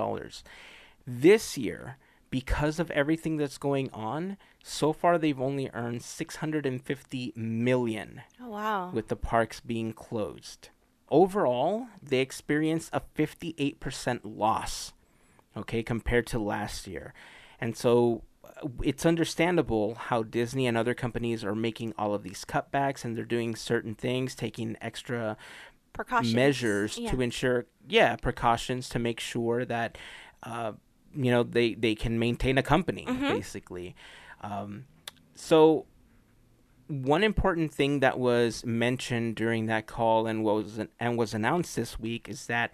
[1.06, 1.98] This year,
[2.32, 8.92] because of everything that's going on, so far they've only earned 650 million Oh wow.
[8.92, 10.70] with the parks being closed.
[11.10, 14.92] Overall, they experienced a 58% loss,
[15.56, 17.14] okay, compared to last year.
[17.62, 22.44] And so uh, it's understandable how Disney and other companies are making all of these
[22.44, 25.38] cutbacks and they're doing certain things, taking extra.
[26.36, 27.12] Measures Yeah.
[27.12, 29.98] to ensure, yeah, precautions to make sure that,
[30.44, 30.74] uh,
[31.16, 33.30] you know, they, they can maintain a company, Mm-hmm.
[33.30, 33.96] basically.
[34.42, 34.86] Um,
[35.36, 35.86] so
[36.88, 42.00] one important thing that was mentioned during that call and was and was announced this
[42.00, 42.74] week is that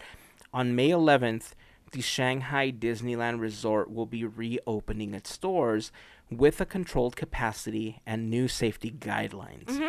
[0.53, 1.53] on May 11th,
[1.91, 5.91] the Shanghai Disneyland Resort will be reopening its doors
[6.29, 9.79] with a controlled capacity and new safety guidelines.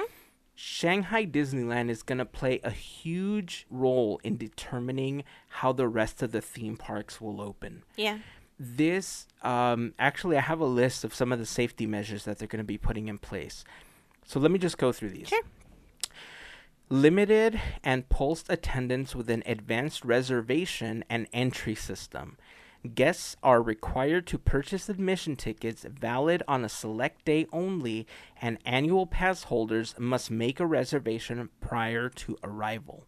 [0.54, 6.30] Shanghai Disneyland is going to play a huge role in determining how the rest of
[6.32, 8.18] the theme parks will open Yeah.
[8.58, 12.46] this um, actually i have a list of some of the safety measures that they're
[12.48, 13.64] going to be putting in place
[14.24, 15.42] so let me just go through these Sure.
[16.88, 22.36] limited and pulsed attendance with an advanced reservation and entry system
[22.94, 28.06] guests are required to purchase admission tickets valid on a select day only
[28.42, 33.06] and annual pass holders must make a reservation prior to arrival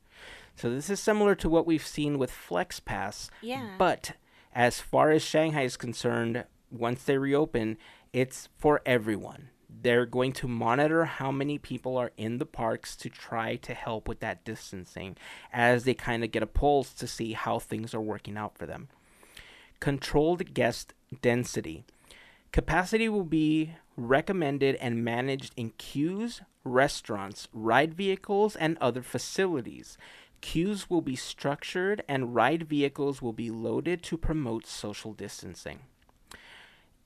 [0.57, 3.29] So this is similar to what we've seen with FlexPass.
[3.43, 3.75] Yeah.
[3.79, 4.13] But
[4.55, 7.77] as far as Shanghai is concerned, once they reopen,
[8.13, 9.51] it's for everyone.
[9.69, 14.09] They're going to monitor how many people are in the parks to try to help
[14.09, 15.17] with that distancing
[15.53, 18.65] as they kind of get a pulse to see how things are working out for
[18.65, 18.89] them.
[19.81, 21.85] Controlled guest density.
[22.53, 29.99] Capacity will be recommended and managed in queues, restaurants, ride vehicles, and other facilities.
[30.41, 35.81] Queues will be structured and ride vehicles will be loaded to promote social distancing.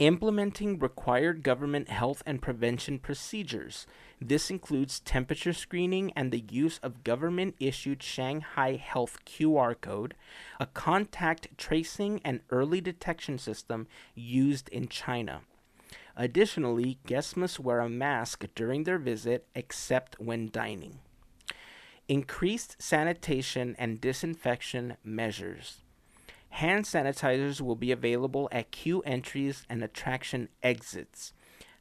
[0.00, 3.86] Implementing required government health and prevention procedures.
[4.18, 10.14] This includes temperature screening and the use of government issued Shanghai Health QR code,
[10.58, 15.42] a contact tracing and early detection system used in China.
[16.16, 21.00] Additionally, guests must wear a mask during their visit except when dining.
[22.08, 25.82] Increased sanitation and disinfection measures.
[26.50, 31.32] Hand sanitizers will be available at queue entries and attraction exits.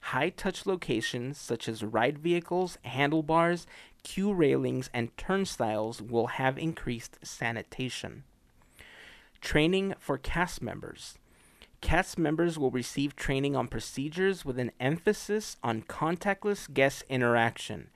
[0.02, 3.68] High touch locations such as ride vehicles, handlebars,
[4.04, 8.24] queue railings, and turnstiles will have increased sanitation.
[9.42, 11.18] Training for cast members.
[11.82, 17.90] Cast members will receive training on procedures with an emphasis on contactless guest interaction,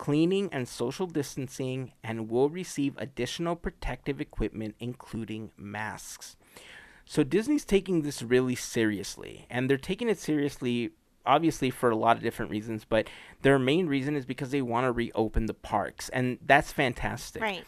[0.00, 6.36] cleaning, and social distancing, and will receive additional protective equipment, including masks.
[7.04, 10.92] So, Disney's taking this really seriously, and they're taking it seriously
[11.26, 13.08] obviously for a lot of different reasons, but
[13.42, 17.42] their main reason is because they want to reopen the parks, and that's fantastic.
[17.42, 17.64] Right.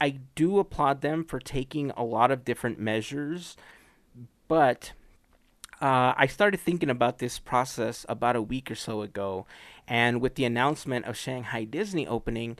[0.00, 3.56] I do applaud them for taking a lot of different measures,
[4.48, 4.92] but
[5.80, 9.46] uh, I started thinking about this process about a week or so ago,
[9.90, 12.56] and with the announcement of Shanghai Disney opening,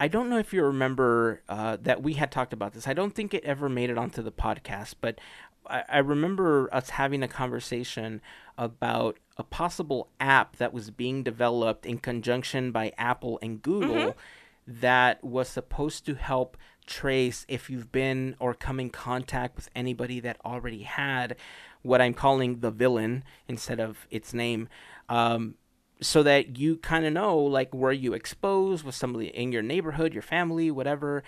[0.00, 2.88] I don't know if you remember uh, that we had talked about this.
[2.88, 5.20] I don't think it ever made it onto the podcast, but
[5.68, 8.20] I, I remember us having a conversation
[8.58, 14.80] about a possible app that was being developed in conjunction by Apple and Google Mm-hmm.
[14.80, 16.56] that was supposed to help
[16.86, 21.36] trace if you've been or come in contact with anybody that already had
[21.82, 24.68] what I'm calling the villain instead of its name.
[25.10, 25.56] Um,
[26.00, 30.12] so that you kind of know like were you exposed with somebody in your neighborhood,
[30.12, 31.22] your family, whatever.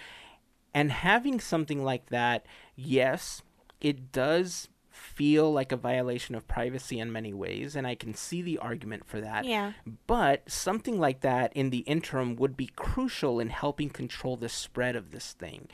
[0.75, 2.45] And having something like that,
[2.75, 3.43] yes,
[3.81, 8.43] it does feel like a violation of privacy in many ways, and I can see
[8.43, 9.45] the argument for that.
[9.45, 9.73] Yeah.
[10.07, 14.97] But something like that in the interim would be crucial in helping control the spread
[14.97, 15.69] of this thing.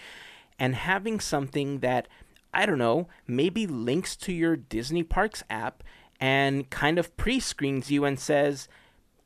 [0.59, 2.09] And having something that,
[2.53, 5.83] I don't know, maybe links to your Disney Parks app
[6.21, 8.69] and kind of pre screens you and says,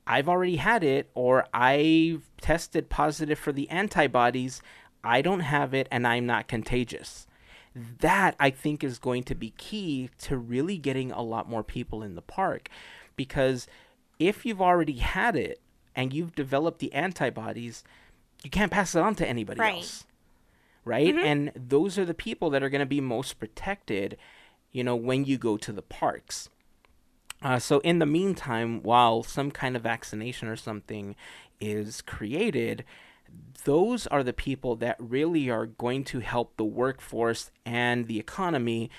[0.06, 4.62] I've already had it, or I've tested positive for the antibodies.
[5.02, 7.26] I don't have it, and I'm not contagious.
[8.00, 12.02] That I think is going to be key to really getting a lot more people
[12.02, 12.68] in the park.
[13.16, 13.66] Because
[14.18, 15.60] if you've already had it
[15.94, 17.84] and you've developed the antibodies,
[18.42, 19.74] you can't pass it on to anybody Right.
[19.76, 20.04] else.
[20.84, 21.14] Right?
[21.14, 21.26] Mm-hmm.
[21.26, 24.16] And those are the people that are going to be most protected,
[24.72, 26.48] you know, when you go to the parks.
[27.42, 31.14] Uh, so, in the meantime, while some kind of vaccination or something
[31.60, 32.84] is created,
[33.64, 38.90] those are the people that really are going to help the workforce and the economy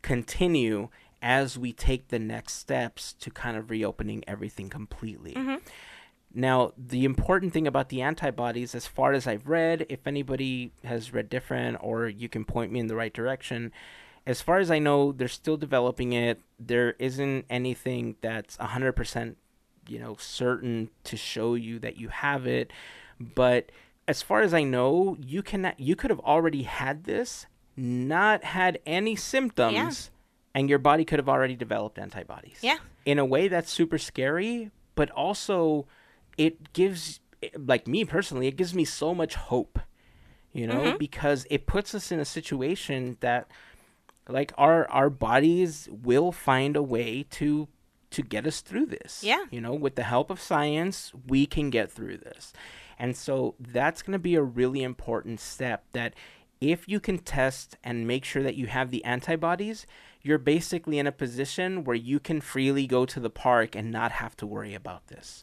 [0.00, 0.88] continue
[1.20, 5.34] as we take the next steps to kind of reopening everything completely.
[6.34, 11.12] Now, the important thing about the antibodies, as far as I've read, if anybody has
[11.12, 13.70] read different or you can point me in the right direction,
[14.26, 16.40] as far as I know, they're still developing it.
[16.58, 19.34] There isn't anything that's 100%,
[19.88, 22.72] you know, certain to show you that you have it.
[23.18, 23.70] But
[24.06, 27.46] as far as I know, you can you could have already had this,
[27.76, 30.10] not had any symptoms,
[30.54, 32.78] and your body could have already developed antibodies Yeah.
[33.04, 35.86] in a way that's super scary, but also
[36.36, 37.20] it gives,
[37.56, 39.78] like me personally, it gives me so much hope,
[40.52, 40.96] you know, mm-hmm.
[40.98, 43.48] because it puts us in a situation that,
[44.28, 47.68] like, our our bodies will find a way to
[48.10, 49.22] to get us through this.
[49.24, 49.44] Yeah.
[49.50, 52.52] you know, with the help of science, we can get through this,
[52.98, 56.14] and so that's going to be a really important step that.
[56.60, 59.84] If you can test and make sure that you have the antibodies,
[60.22, 64.12] you're basically in a position where you can freely go to the park and not
[64.12, 65.42] have to worry about this.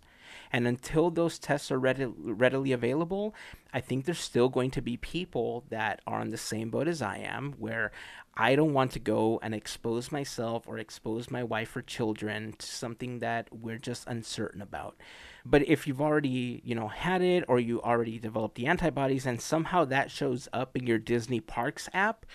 [0.51, 3.35] And until those tests are readi- readily available,
[3.73, 7.01] I think there's still going to be people that are on the same boat as
[7.01, 7.91] I am, where
[8.35, 12.65] I don't want to go and expose myself or expose my wife or children to
[12.65, 14.95] something that we're just uncertain about.
[15.45, 19.41] But if you've already, you know, had it or you already developed the antibodies and
[19.41, 22.25] somehow that shows up in your Disney Parks app,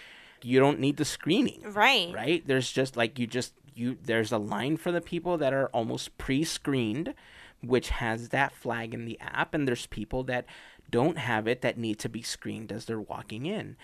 [0.42, 1.62] you don't need the screening.
[1.64, 2.12] Right.
[2.12, 2.46] Right?
[2.46, 6.16] There's just like you just you there's a line for the people that are almost
[6.18, 7.14] pre-screened
[7.66, 10.44] which has that flag in the app and there's people that
[10.90, 13.76] don't have it that need to be screened as they're walking in.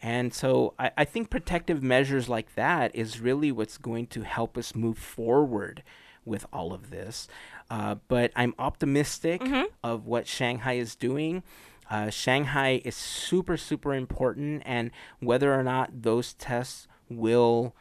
[0.00, 4.58] And so I, I think protective measures like that is really what's going to help
[4.58, 5.82] us move forward
[6.24, 7.28] with all of this.
[7.70, 9.66] Uh, but I'm optimistic Mhm.
[9.82, 11.42] of what Shanghai is doing.
[11.90, 17.74] Uh, Shanghai is super, super important, and whether or not those tests will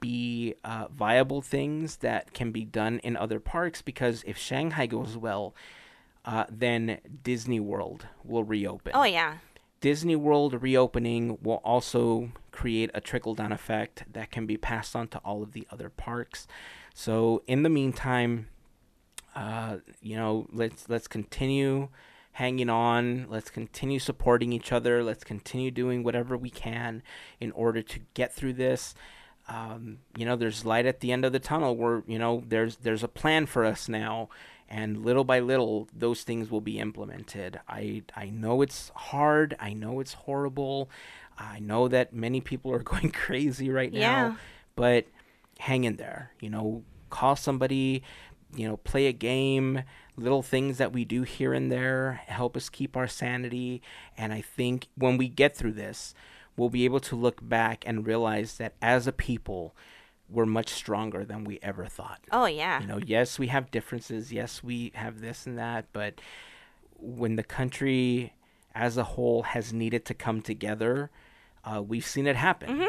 [0.00, 5.16] be uh, viable things that can be done in other parks, because if Shanghai goes
[5.16, 5.54] well,
[6.24, 8.92] uh, then Disney World will reopen.
[8.94, 9.38] Oh yeah.
[9.80, 15.06] Disney World reopening will also create a trickle down effect that can be passed on
[15.08, 16.46] to all of the other parks.
[16.94, 18.48] So in the meantime,
[19.34, 21.88] uh, you know, let's let's continue
[22.32, 23.26] hanging on.
[23.30, 25.04] Let's continue supporting each other.
[25.04, 27.02] Let's continue doing whatever we can
[27.38, 28.94] in order to get through this.
[29.48, 31.76] Um, you know, there's light at the end of the tunnel.
[31.76, 34.28] Where you know there's there's a plan for us now,
[34.68, 37.60] and little by little, those things will be implemented.
[37.68, 39.56] I I know it's hard.
[39.60, 40.90] I know it's horrible.
[41.38, 44.36] I know that many people are going crazy right now Yeah.
[44.74, 45.04] but
[45.58, 46.32] hang in there.
[46.40, 48.02] You know, call somebody,
[48.54, 49.82] you know, play a game,
[50.16, 53.80] little things that we do here and there help us keep our sanity.
[54.18, 56.14] And I think when we get through this,
[56.56, 59.74] we'll be able to look back and realize that as a people,
[60.28, 62.20] we're much stronger than we ever thought.
[62.32, 62.80] Oh yeah.
[62.80, 64.32] You know, yes, we have differences.
[64.32, 65.86] Yes, we have this and that.
[65.92, 66.20] But
[66.98, 68.32] when the country
[68.74, 71.10] as a whole has needed to come together,
[71.64, 72.78] uh, we've seen it happen.
[72.80, 72.88] Mhm.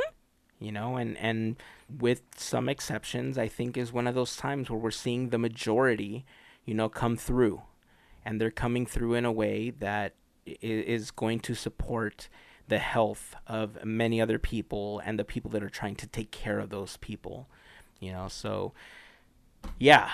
[0.60, 1.56] You know, and, and
[2.00, 6.26] with some exceptions, I think is one of those times where we're seeing the majority,
[6.66, 7.62] you know, come through.
[8.26, 10.16] And they're coming through in a way that
[10.46, 12.28] is going to support
[12.68, 16.60] the health of many other people and the people that are trying to take care
[16.60, 17.48] of those people.
[18.00, 18.74] You know, so
[19.80, 20.12] yeah,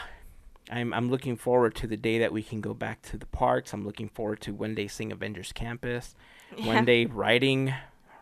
[0.71, 3.73] I'm I'm looking forward to the day that we can go back to the parks.
[3.73, 6.15] I'm looking forward to one day seeing Avengers Campus,
[6.57, 6.65] Yeah.
[6.67, 7.73] one day riding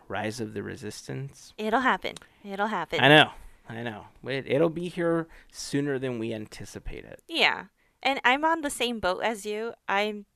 [0.08, 1.52] Rise of the Resistance.
[1.58, 2.16] It'll happen.
[2.44, 3.00] It'll happen.
[3.00, 3.30] I know,
[3.68, 4.06] I know.
[4.26, 7.22] It, it'll be here sooner than we anticipate it.
[7.28, 7.66] Yeah.
[8.02, 9.74] And I'm on the same boat as you.
[9.88, 10.26] I'm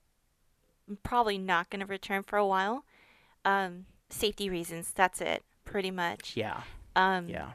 [1.02, 2.84] probably not going to return for a while.
[3.46, 4.92] Um, safety reasons.
[4.92, 6.36] That's it, pretty much.
[6.36, 6.62] Yeah,
[6.96, 7.52] Um, yeah,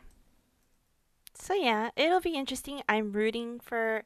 [1.33, 2.81] So yeah, it'll be interesting.
[2.89, 4.03] I'm rooting for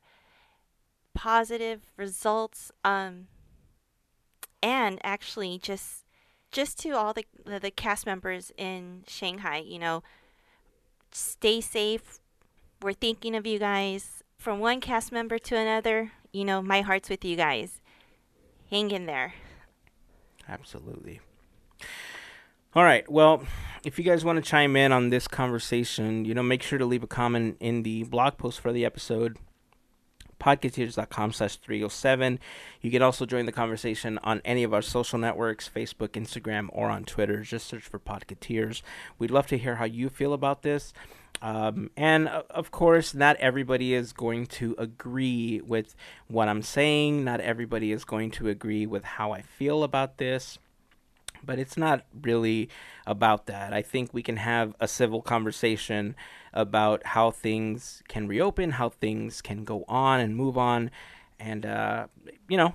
[1.14, 2.72] positive results.
[2.84, 3.28] Um,
[4.64, 6.06] and actually, just
[6.52, 10.02] just to all the the, the cast members in Shanghai, you know,
[11.12, 12.20] stay safe.
[12.82, 14.24] We're thinking of you guys.
[14.38, 17.80] From one cast member to another, you know, my heart's with you guys.
[18.70, 19.34] Hang in there.
[20.50, 21.22] absolutely.
[22.73, 23.09] All right.
[23.09, 23.43] Well,
[23.84, 26.86] if you guys want to chime in on this conversation, you know, make sure to
[26.86, 29.38] leave a comment in the blog post for the episode.
[30.39, 32.39] podcateers.com slash 307
[32.82, 36.89] you can also join the conversation on any of our social networks facebook instagram or
[36.89, 38.82] on twitter just search for podcateers
[39.17, 40.91] we'd love to hear how you feel about this
[41.41, 45.95] um, and uh, of course not everybody is going to agree with
[46.28, 50.59] what i'm saying not everybody is going to agree with how i feel about this
[51.46, 52.70] but it's not really
[53.06, 53.74] about that.
[53.74, 56.16] I think we can have a civil conversation
[56.54, 60.91] about how things can reopen, how things can go on and move on,
[61.39, 62.08] and uh,
[62.48, 62.74] you know,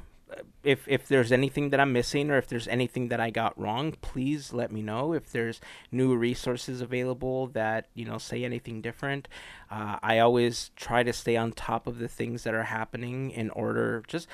[0.62, 3.92] if if there's anything that I'm missing or if there's anything that I got wrong,
[4.00, 5.12] please let me know.
[5.12, 5.60] If there's
[5.90, 9.28] new resources available that you know say anything different,
[9.70, 13.50] uh, I always try to stay on top of the things that are happening in
[13.50, 14.28] order just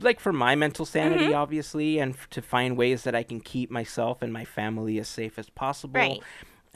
[0.00, 1.36] like for my mental sanity Mhm.
[1.36, 5.08] obviously and f- to find ways that i can keep myself and my family as
[5.08, 6.22] safe as possible Right.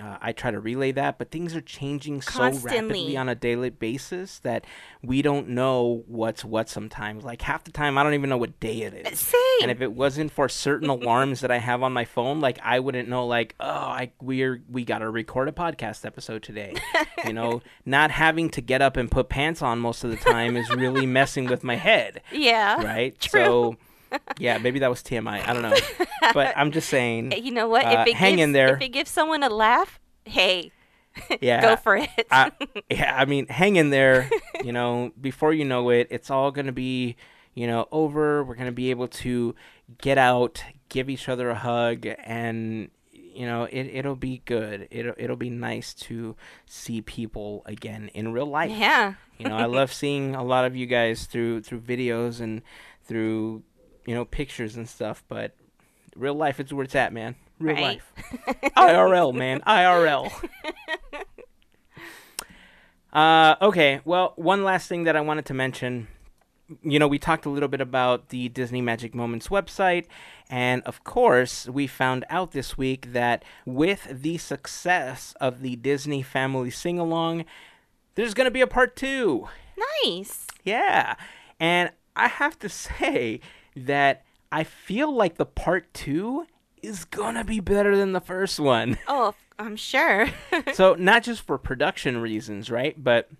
[0.00, 3.70] Uh, i try to relay that but things are changing so rapidly on a daily
[3.70, 4.64] basis that
[5.02, 8.58] we don't know what's what sometimes like half the time i don't even know what
[8.60, 9.40] day it is Same.
[9.62, 12.80] and if it wasn't for certain alarms that I have on my phone, like I
[12.80, 16.74] wouldn't know, like, oh, I we're we got to record a podcast episode today.
[17.24, 20.56] you know, not having to get up and put pants on most of the time
[20.56, 22.82] is really messing with my head, yeah.
[22.82, 23.18] right?
[23.18, 23.40] True.
[23.40, 23.76] So,
[24.38, 25.46] yeah, maybe that was TMI.
[25.46, 25.76] I don't know,
[26.34, 27.32] but I'm just saying.
[27.40, 27.84] You know what?
[27.84, 28.74] Uh, if it hang gives, in there.
[28.76, 30.70] If it gives someone a laugh, hey,
[31.40, 31.60] Yeah.
[31.62, 32.08] Go for it.
[32.30, 32.52] I,
[32.90, 34.30] yeah, I mean, hang in there.
[34.64, 37.16] You know, before you know it, it's all gonna be,
[37.54, 38.44] you know, over.
[38.44, 39.54] We're gonna be able to
[40.00, 44.88] get out, give each other a hug, and you know, it it'll be good.
[44.90, 46.36] It'll it'll be nice to
[46.66, 48.70] see people again in real life.
[48.70, 49.14] yeah.
[49.38, 52.60] You know, I love seeing a lot of you guys through through videos and
[53.02, 53.62] through
[54.06, 55.54] you know pictures and stuff, but
[56.16, 57.34] real life is where it's at, man.
[57.58, 57.82] Real Right.
[57.82, 58.12] life.
[58.76, 59.60] IRL, man.
[59.66, 60.30] IRL.
[63.12, 66.08] Uh, okay, well, one last thing that I wanted to mention.
[66.82, 70.06] You know, we talked a little bit about the Disney Magic Moments website,
[70.48, 76.22] and of course, we found out this week that with the success of the Disney
[76.22, 77.44] Family Sing Along,
[78.14, 79.48] there's going to be a part two.
[80.04, 80.46] Nice.
[80.62, 81.16] Yeah.
[81.58, 83.40] And I have to say
[83.76, 86.46] that I feel like the part two
[86.82, 87.04] is
[87.34, 88.98] to be better than the first one.
[89.08, 90.28] Oh, I'm sure.
[90.72, 93.02] so, not just for production reasons, right?
[93.02, 93.30] But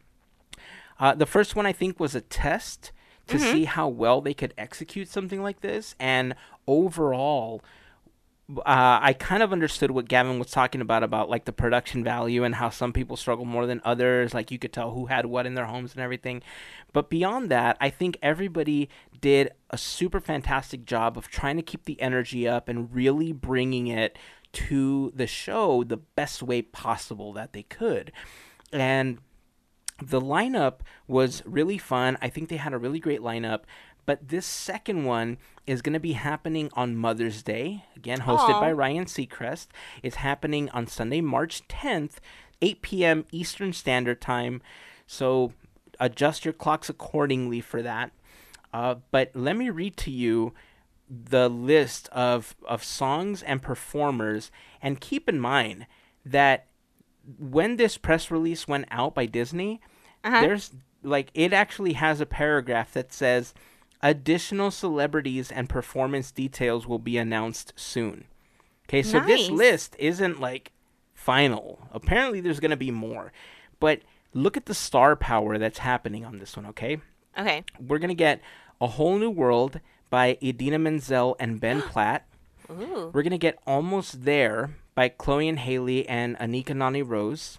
[0.98, 2.92] uh, the first one I think was a test
[3.28, 5.94] to see how well they could execute something like this.
[5.98, 6.34] And
[6.66, 7.62] overall,
[8.58, 12.44] uh, I kind of understood what Gavin was talking about about like the production value
[12.44, 14.34] and how some people struggle more than others.
[14.34, 16.42] Like you could tell who had what in their homes and everything.
[16.92, 18.88] But beyond that, I think everybody
[19.20, 23.86] did a super fantastic job of trying to keep the energy up and really bringing
[23.86, 24.18] it
[24.52, 28.10] to the show the best way possible that they could.
[28.72, 29.18] And
[30.02, 32.16] the lineup was really fun.
[32.20, 33.60] I think they had a really great lineup.
[34.06, 38.60] But this second one is going to be happening on Mother's Day, again hosted Aw.
[38.60, 39.68] by Ryan Seacrest.
[40.02, 42.14] It's happening on Sunday, March 10th,
[42.62, 43.24] 8 p.m.
[43.30, 44.62] Eastern Standard Time.
[45.06, 45.52] So
[45.98, 48.10] adjust your clocks accordingly for that.
[48.72, 50.52] Uh, but let me read to you
[51.08, 54.50] the list of, of songs and performers.
[54.80, 55.86] And keep in mind
[56.24, 56.66] that
[57.38, 59.80] when this press release went out by Disney,
[60.24, 60.40] Uh-huh.
[60.40, 60.70] there's
[61.02, 63.54] like it actually has a paragraph that says
[64.02, 68.24] additional celebrities and performance details will be announced soon.
[68.88, 70.72] Okay, so this list isn't like
[71.14, 71.86] final.
[71.92, 73.32] Apparently there's going to be more.
[73.78, 74.00] But
[74.34, 76.98] look at the star power that's happening on this one, okay?
[77.38, 77.64] Okay.
[77.78, 78.40] We're going to get
[78.80, 79.80] A Whole New World
[80.10, 82.26] by Idina Menzel and Ben Platt.
[82.70, 83.10] Ooh.
[83.12, 87.58] We're gonna get Almost There by Chloe and Halle and Anika Noni Rose.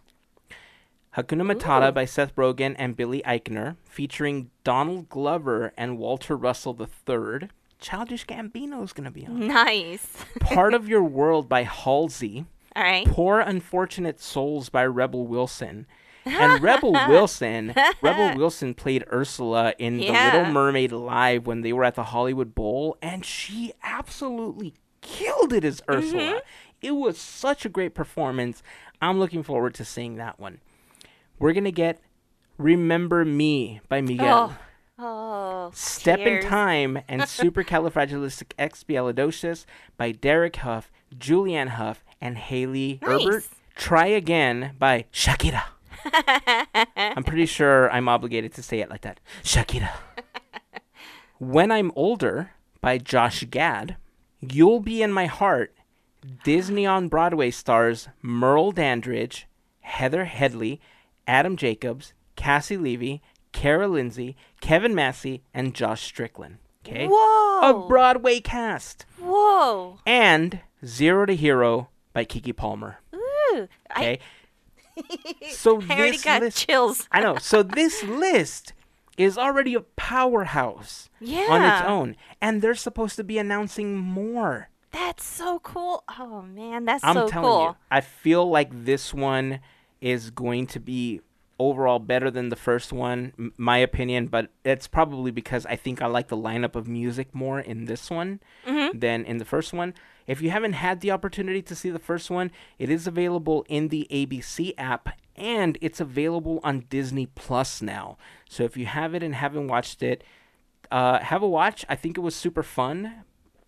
[1.17, 1.91] Hakuna Matata Ooh.
[1.91, 7.49] by Seth Rogen and Billy Eichner, featuring Donald Glover and Walter Russell III.
[7.79, 9.47] Childish Gambino is gonna be on.
[9.47, 10.15] Nice.
[10.39, 12.45] Part of Your World by Halsey.
[12.75, 13.05] All right.
[13.07, 15.85] Poor Unfortunate Souls by Rebel Wilson.
[16.23, 21.83] And Rebel Wilson, Rebel Wilson played Ursula in The Little Mermaid live when they were
[21.83, 26.21] at the Hollywood Bowl, and she absolutely killed it as Ursula.
[26.21, 26.37] Mm-hmm.
[26.81, 28.61] It was such a great performance.
[29.01, 30.59] I'm looking forward to seeing that one.
[31.41, 31.99] We're gonna get
[32.59, 34.55] Remember Me by Miguel.
[34.99, 35.03] Oh.
[35.03, 35.71] Oh.
[35.73, 36.43] Step tears.
[36.43, 39.65] in Time and Supercalifragilisticexpialidocious
[39.97, 43.25] by Derek Hough, Julianne Hough, and Haley Nice.
[43.25, 43.47] Erbert.
[43.75, 45.63] Try Again by Shakira.
[46.95, 49.19] I'm pretty sure I'm obligated to say it like that.
[49.43, 49.89] Shakira.
[51.39, 53.95] when I'm Older by Josh Gad.
[54.39, 55.73] You'll Be in My Heart.
[56.43, 59.47] Disney on Broadway stars Merle Dandridge,
[59.79, 60.79] Heather Headley,
[61.31, 63.21] Adam Jacobs, Caissie Levy,
[63.53, 66.57] Kara Lindsay, Kevin Massey, and Josh Strickland.
[66.85, 67.07] Okay?
[67.09, 67.69] Whoa.
[67.69, 69.05] A Broadway cast.
[69.17, 69.99] Whoa.
[70.05, 72.97] And Zero to Hero by Keke Palmer.
[73.15, 73.69] Ooh.
[73.91, 74.19] Okay?
[75.51, 77.07] so I, I already got list, chills.
[77.13, 77.37] I know.
[77.37, 78.73] So this list
[79.17, 81.47] is already a powerhouse Yeah.
[81.49, 84.67] on its own, and they're supposed to be announcing more.
[84.91, 86.03] That's so cool.
[86.19, 87.21] Oh man, that's so cool.
[87.21, 87.65] I'm so telling cool.
[87.67, 89.61] you, I feel like this one
[90.01, 91.21] is going to be
[91.59, 94.27] overall better than the first one, m- my opinion.
[94.27, 98.09] But it's probably because I think I like the lineup of music more in this
[98.09, 98.97] one Mm-hmm.
[98.99, 99.93] than in the first one.
[100.27, 103.89] If you haven't had the opportunity to see the first one, it is available in
[103.89, 108.17] the ABC app and it's available on Disney Plus now.
[108.49, 110.23] So if you have it and haven't watched it,
[110.91, 111.85] uh, have a watch.
[111.89, 113.23] I think it was super fun.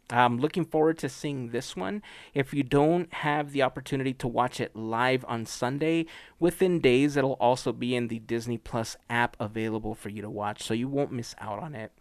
[0.10, 2.01] I'm looking forward to seeing this one.
[2.34, 6.06] If you don't have the opportunity to watch it live on Sunday,
[6.39, 10.64] within days it'll also be in the Disney Plus app available for you to watch,
[10.64, 11.91] so you won't miss out on it.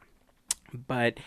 [0.73, 1.19] But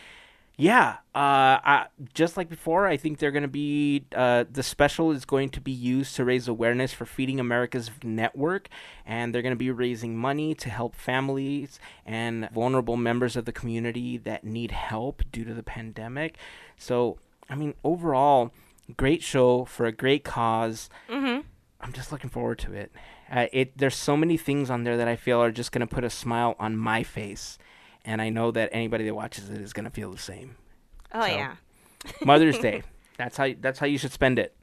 [0.58, 5.12] yeah, uh, I, just like before, I think they're going to be uh, the special
[5.12, 8.70] is going to be used to raise awareness for Feeding America's network,
[9.06, 13.52] and they're going to be raising money to help families and vulnerable members of the
[13.52, 16.38] community that need help due to the pandemic.
[16.78, 17.18] So,
[17.50, 18.52] I mean, overall,
[18.98, 20.90] great show for a great cause.
[21.10, 21.42] Mm-hmm.
[21.82, 22.92] I'm just looking forward to it.
[23.32, 26.04] Uh, it there's so many things on there that I feel are just gonna put
[26.04, 27.58] a smile on my face,
[28.04, 30.56] and I know that anybody that watches it is gonna feel the same.
[31.14, 31.56] Oh So, yeah.
[32.26, 32.84] Mother's Day.
[33.18, 34.54] That's how that's how you should spend it.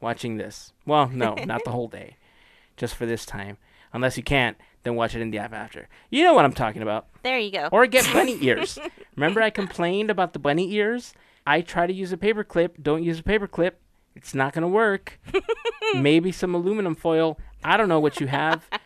[0.00, 0.72] Watching this.
[0.84, 2.16] Well, no, not the whole day.
[2.76, 3.56] Just for this time.
[3.94, 5.88] Unless you can't, then watch it in the app after.
[6.10, 7.06] You know what I'm talking about.
[7.22, 7.68] There you go.
[7.72, 8.78] Or get bunny ears.
[9.16, 11.14] Remember I complained about the bunny ears?
[11.46, 12.82] I try to use a paper clip.
[12.82, 13.80] Don't use a paper clip.
[14.14, 15.18] It's not going to work.
[15.94, 17.38] Maybe some aluminum foil.
[17.64, 18.68] I don't know what you have.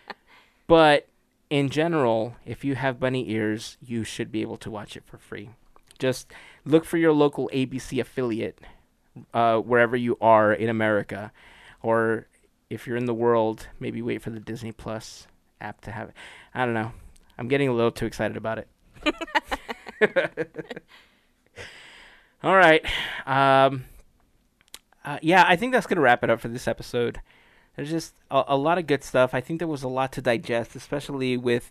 [0.67, 1.09] But
[1.49, 5.17] in general, if you have bunny ears, you should be able to watch it for
[5.17, 5.51] free.
[5.99, 6.33] Just
[6.65, 8.59] look for your local ABC affiliate
[9.33, 11.33] uh, wherever you are in America.
[11.83, 12.27] Or
[12.69, 15.29] if you're in the world, maybe wait for the Disney Plus
[15.61, 16.15] app to have it.
[16.53, 16.93] I don't know.
[17.39, 18.69] I'm getting a little too excited about it.
[22.43, 22.85] All right.
[23.27, 23.85] Um,
[25.05, 27.21] uh, yeah, I think that's going to wrap it up for this episode.
[27.77, 29.35] There's just a, a lot of good stuff.
[29.35, 31.71] I think there was a lot to digest, especially with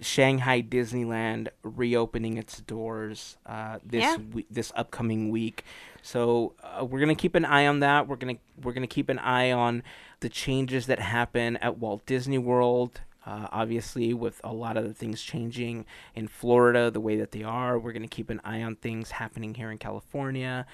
[0.00, 4.16] Shanghai Disneyland reopening its doors uh, this Yeah.
[4.32, 5.64] we- this upcoming week.
[6.02, 8.06] So uh, we're gonna keep an eye on that.
[8.06, 9.82] We're gonna we're gonna keep an eye on
[10.20, 13.00] the changes that happen at Walt Disney World.
[13.28, 17.42] Uh, obviously, with a lot of the things changing in Florida the way that they
[17.42, 20.64] are, we're gonna keep an eye on things happening here in California.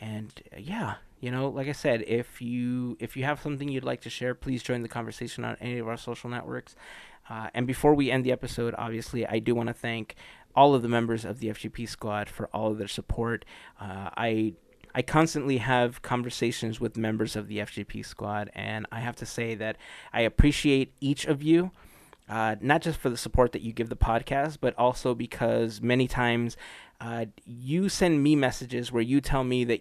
[0.00, 3.82] And uh, yeah, you know, like I said, if you if you have something you'd
[3.82, 6.76] like to share, please join the conversation on any of our social networks.
[7.28, 10.14] Uh, and before we end the episode, obviously, I do want to thank
[10.54, 13.44] all of the members of the FGP squad for all of their support.
[13.80, 14.54] Uh, I
[14.94, 19.56] I constantly have conversations with members of the FGP squad, and I have to say
[19.56, 19.76] that
[20.12, 21.72] I appreciate each of you.
[22.28, 26.08] Uh, not just for the support that you give the podcast, but also because many
[26.08, 26.56] times
[27.00, 29.80] uh, you send me messages where you tell me that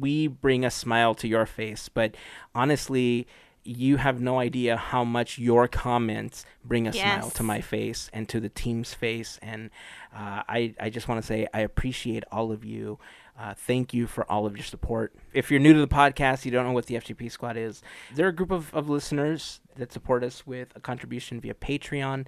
[0.00, 1.88] we bring a smile to your face.
[1.90, 2.16] But
[2.54, 3.26] honestly,
[3.64, 8.28] you have no idea how much your comments bring a smile to my face and
[8.28, 9.38] to the team's face.
[9.42, 9.70] And
[10.14, 12.98] uh, I, I just want to say I appreciate all of you.
[13.36, 15.12] Uh, thank you for all of your support.
[15.32, 17.82] If you're new to the podcast, you don't know what the FGP Squad is,
[18.14, 22.26] they're a group of, of listeners that support us with a contribution via Patreon.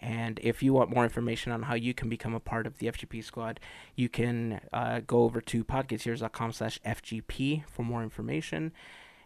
[0.00, 2.86] And if you want more information on how you can become a part of the
[2.86, 3.60] FGP Squad,
[3.96, 8.72] you can uh, go over to podcateers.com slash FGP for more information.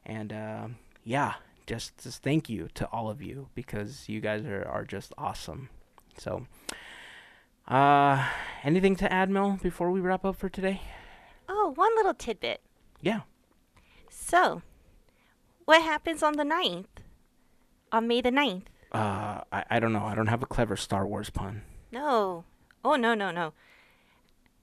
[0.05, 0.69] And uh,
[1.05, 1.35] yeah,
[1.67, 5.69] just, just thank you to all of you because you guys are, are just awesome.
[6.19, 6.47] So,
[7.69, 8.27] uh,
[8.65, 10.81] anything to add, Mel, before we wrap up for today?
[11.53, 12.61] Oh, one little tidbit.
[13.03, 13.21] Yeah.
[14.09, 14.63] So,
[15.65, 16.85] what happens on the 9th?
[17.91, 18.67] On May the 9th?
[18.93, 20.05] Uh, I, I don't know.
[20.05, 21.63] I don't have a clever Star Wars pun.
[21.91, 22.45] No.
[22.85, 23.53] Oh, no, no, no.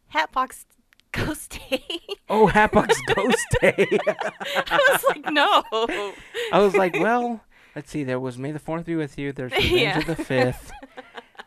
[0.10, 0.66] Hatbox
[1.12, 1.84] Ghost Day.
[2.30, 4.00] Oh, Hatbox Ghost Day.
[4.08, 5.64] I was like, no.
[6.54, 7.42] I was like, well,
[7.76, 8.04] let's see.
[8.06, 9.34] There was May the Fourth be with you.
[9.34, 9.98] There's Revenge Yeah.
[10.00, 10.72] of the Fifth.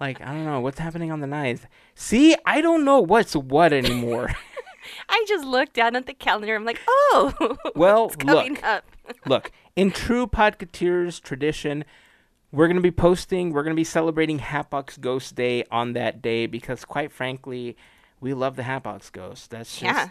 [0.00, 1.62] Like, I don't know what's happening on the 9th.
[1.94, 4.34] See, I don't know what's what anymore.
[5.08, 6.54] I just looked down at the calendar.
[6.54, 8.64] I'm like, oh, Well, it's coming look.
[8.64, 8.84] up.
[9.26, 11.84] Look, in true Podcateers tradition,
[12.52, 16.22] we're going to be posting, we're going to be celebrating Hatbox Ghost Day on that
[16.22, 17.76] day because, quite frankly,
[18.20, 19.50] we love the Hatbox Ghost.
[19.50, 20.08] That's just Yeah.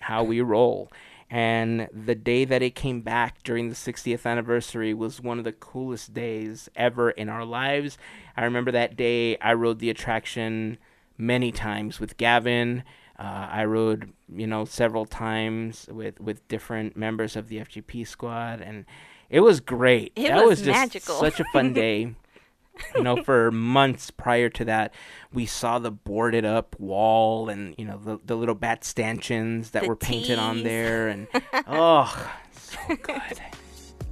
[0.00, 0.90] how we roll.
[1.30, 5.52] And the day that it came back during the 60th anniversary was one of the
[5.52, 7.98] coolest days ever in our lives.
[8.34, 10.78] I remember that day I rode the attraction
[11.18, 12.82] many times with Gavin.
[13.18, 18.60] Uh, I rode, you know, several times with, with different members of the FGP squad,
[18.60, 18.84] and
[19.28, 20.12] it was great.
[20.14, 21.14] It that was was, just magical.
[21.16, 22.14] such a fun day.
[22.94, 24.94] you know, for months prior to that,
[25.32, 29.82] we saw the boarded up wall and you know the the little bat stanchions that
[29.82, 31.26] The were painted on there, and
[31.66, 33.40] oh, so good,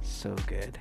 [0.01, 0.77] so good.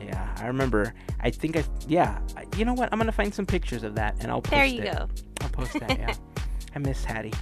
[0.00, 0.94] Yeah, I remember.
[1.20, 2.18] I think I yeah.
[2.56, 2.88] You know what?
[2.92, 4.72] I'm gonna find some pictures of that and I'll post There it.
[4.72, 5.08] you go.
[5.40, 5.98] I'll post that.
[5.98, 6.14] Yeah,
[6.74, 7.32] I miss Hattie.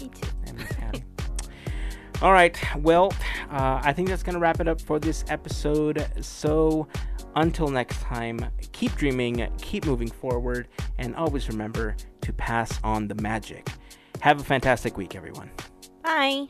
[0.00, 0.28] Me too.
[0.46, 1.04] I miss Hattie.
[2.22, 2.56] All right.
[2.78, 3.12] Well,
[3.50, 6.06] uh, I think that's going to wrap it up for this episode.
[6.20, 6.86] So,
[7.34, 13.16] until next time, keep dreaming, keep moving forward, and always remember to pass on the
[13.16, 13.68] magic.
[14.20, 15.50] Have a fantastic week, everyone.
[16.02, 16.46] Bye.